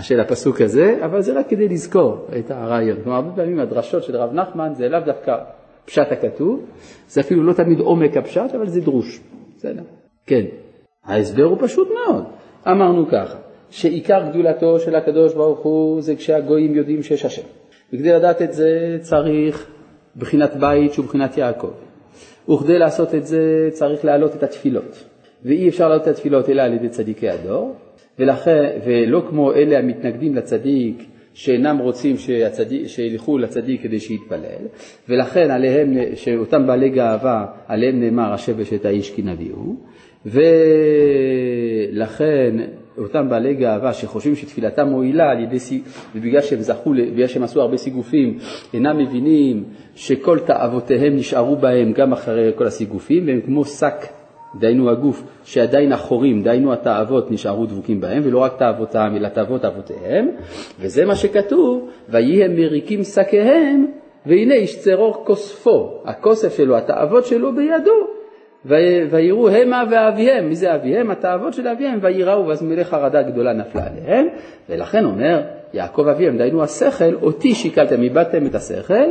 [0.00, 2.96] של הפסוק הזה, אבל זה רק כדי לזכור את הרעיון.
[3.04, 5.36] כלומר, הרבה פעמים הדרשות של רב נחמן זה לאו דווקא
[5.86, 6.64] פשט הכתוב,
[7.08, 9.20] זה אפילו לא תמיד עומק הפשט, אבל זה דרוש.
[9.56, 9.82] בסדר.
[10.26, 10.44] כן.
[11.04, 12.24] ההסבר הוא פשוט מאוד.
[12.68, 13.38] אמרנו ככה,
[13.70, 17.42] שעיקר גדולתו של הקדוש ברוך הוא זה כשהגויים יודעים שיש השם.
[17.92, 19.66] וכדי לדעת את זה צריך
[20.16, 21.72] בחינת בית שהוא בחינת יעקב.
[22.48, 25.04] וכדי לעשות את זה צריך להעלות את התפילות.
[25.44, 27.74] ואי אפשר להעלות את התפילות אלא על ידי צדיקי הדור,
[28.18, 34.66] ולכן, ולא כמו אלה המתנגדים לצדיק שאינם רוצים שהצדיק, שילכו לצדיק כדי שיתפלל,
[35.08, 39.76] ולכן עליהם, שאותם בעלי גאווה, עליהם נאמר השבש את האיש כי נביאו,
[41.92, 42.56] ולכן
[42.98, 45.58] אותם בעלי גאווה שחושבים שתפילתם מועילה על ידי,
[46.14, 48.38] ובגלל שהם זכו, בגלל שהם עשו הרבה סיגופים,
[48.74, 49.64] אינם מבינים
[49.94, 54.06] שכל תאוותיהם נשארו בהם גם אחרי כל הסיגופים, והם כמו שק,
[54.54, 60.28] דהיינו הגוף, שעדיין החורים, דהיינו התאוות, נשארו דבוקים בהם, ולא רק תאוותם, אלא תאוות אבותיהם,
[60.80, 63.86] וזה מה שכתוב, ויהי הם מריקים שקיהם,
[64.26, 67.92] והנה ישצרור כוספו, הכוסף שלו, התאוות שלו בידו,
[69.10, 71.10] ויראו המה ואביהם, מי זה אביהם?
[71.10, 74.26] התאוות של אביהם, ויראו ואז מלא חרדה גדולה נפלה עליהם,
[74.68, 75.42] ולכן אומר
[75.74, 79.10] יעקב אביהם, דהיינו השכל, אותי שיקלתם, איבדתם את השכל,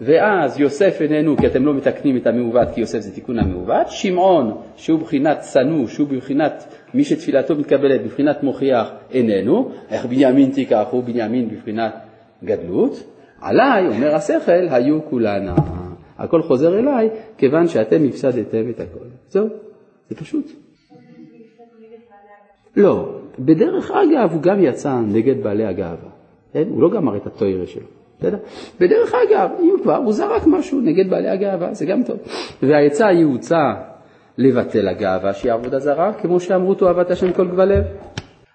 [0.00, 4.56] ואז יוסף איננו, כי אתם לא מתקנים את המעוות, כי יוסף זה תיקון המעוות, שמעון,
[4.76, 11.04] שהוא בחינת שנוא, שהוא בבחינת מי שתפילתו מתקבלת, בבחינת מוכיח, איננו, איך בנימין תיקח, הוא
[11.04, 11.94] בנימין בבחינת
[12.44, 13.04] גדלות,
[13.40, 15.54] עליי, אומר השכל, היו כולנה.
[16.18, 19.04] הכל חוזר אליי, כיוון שאתם הפסדתם את הכל.
[19.28, 19.48] זהו,
[20.08, 20.52] זה פשוט.
[22.76, 26.10] לא, בדרך אגב הוא גם יצא נגד בעלי הגאווה,
[26.52, 26.64] כן?
[26.68, 27.86] הוא לא גמר את התוירה שלו,
[28.18, 28.36] בסדר?
[28.80, 32.16] בדרך אגב, אם כבר, הוא זרק משהו נגד בעלי הגאווה, זה גם טוב.
[32.62, 33.74] והעצה היא הוצע
[34.38, 37.84] לבטל הגאווה שהיא עבודה זרה, כמו שאמרו תאהבת השם כל גבלב.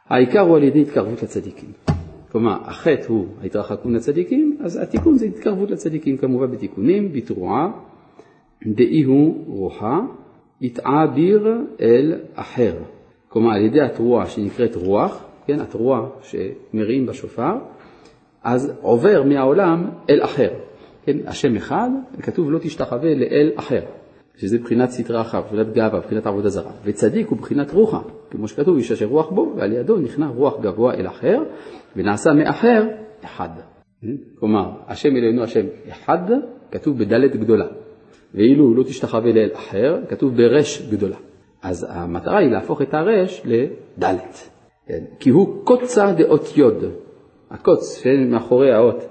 [0.10, 1.70] העיקר הוא על ידי התקרבות לצדיקים.
[2.32, 7.72] כלומר, החטא הוא ההתרחקות לצדיקים, אז התיקון זה התקרבות לצדיקים, כמובן בתיקונים, בתרועה,
[8.66, 10.00] דאי הוא רוחה,
[10.62, 11.48] יתעביר
[11.82, 12.74] אל אחר.
[13.30, 17.54] כלומר, על ידי התרועה שנקראת רוח, כן, התרועה שמריעים בשופר,
[18.44, 20.50] אז עובר מהעולם אל אחר.
[21.06, 21.90] כן, השם אחד,
[22.22, 23.82] כתוב לא תשתחווה לאל אחר.
[24.38, 26.72] שזה בחינת סטרה אחת, בחינת גאווה, בחינת עבודה זרה.
[26.84, 28.00] וצדיק הוא בחינת רוחה,
[28.32, 31.44] כמו שכתוב, איש אשר רוח בו, ועל ידו נכנע רוח גבוה אל אחר,
[31.96, 32.88] ונעשה מאחר
[33.26, 33.50] אחד.
[34.40, 36.32] כלומר, השם אלוהינו השם אחד,
[36.72, 37.66] כתוב בדלת גדולה.
[38.34, 41.18] ואילו לא תשתחווה לאל אחר, כתוב ברש גדולה.
[41.62, 44.50] אז המטרה היא להפוך את הרש לדלת.
[44.88, 45.04] כן?
[45.20, 46.84] כי הוא קוצה דאות יוד.
[47.54, 49.06] הקוץ שמאחורי האות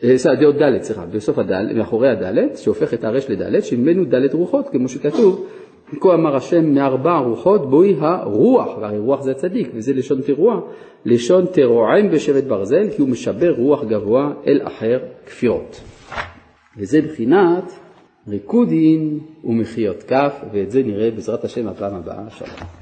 [0.00, 4.68] סליחה, דעות ד', סליחה, בסוף הד', מאחורי הד', שהופך את הרש לד', שממנו ד' רוחות,
[4.68, 5.46] כמו שכתוב,
[6.00, 10.60] כה אמר השם מארבע רוחות, בואי הרוח, והרי רוח זה הצדיק, וזה לשון תרועה,
[11.04, 15.80] לשון תרועם בשבט ברזל, כי הוא משבר רוח גבוה אל אחר כפירות.
[16.78, 17.72] וזה בחינת
[18.28, 22.30] ריקודין ומחיות כף, ואת זה נראה בעזרת השם הפעם הבאה.
[22.30, 22.77] שלום.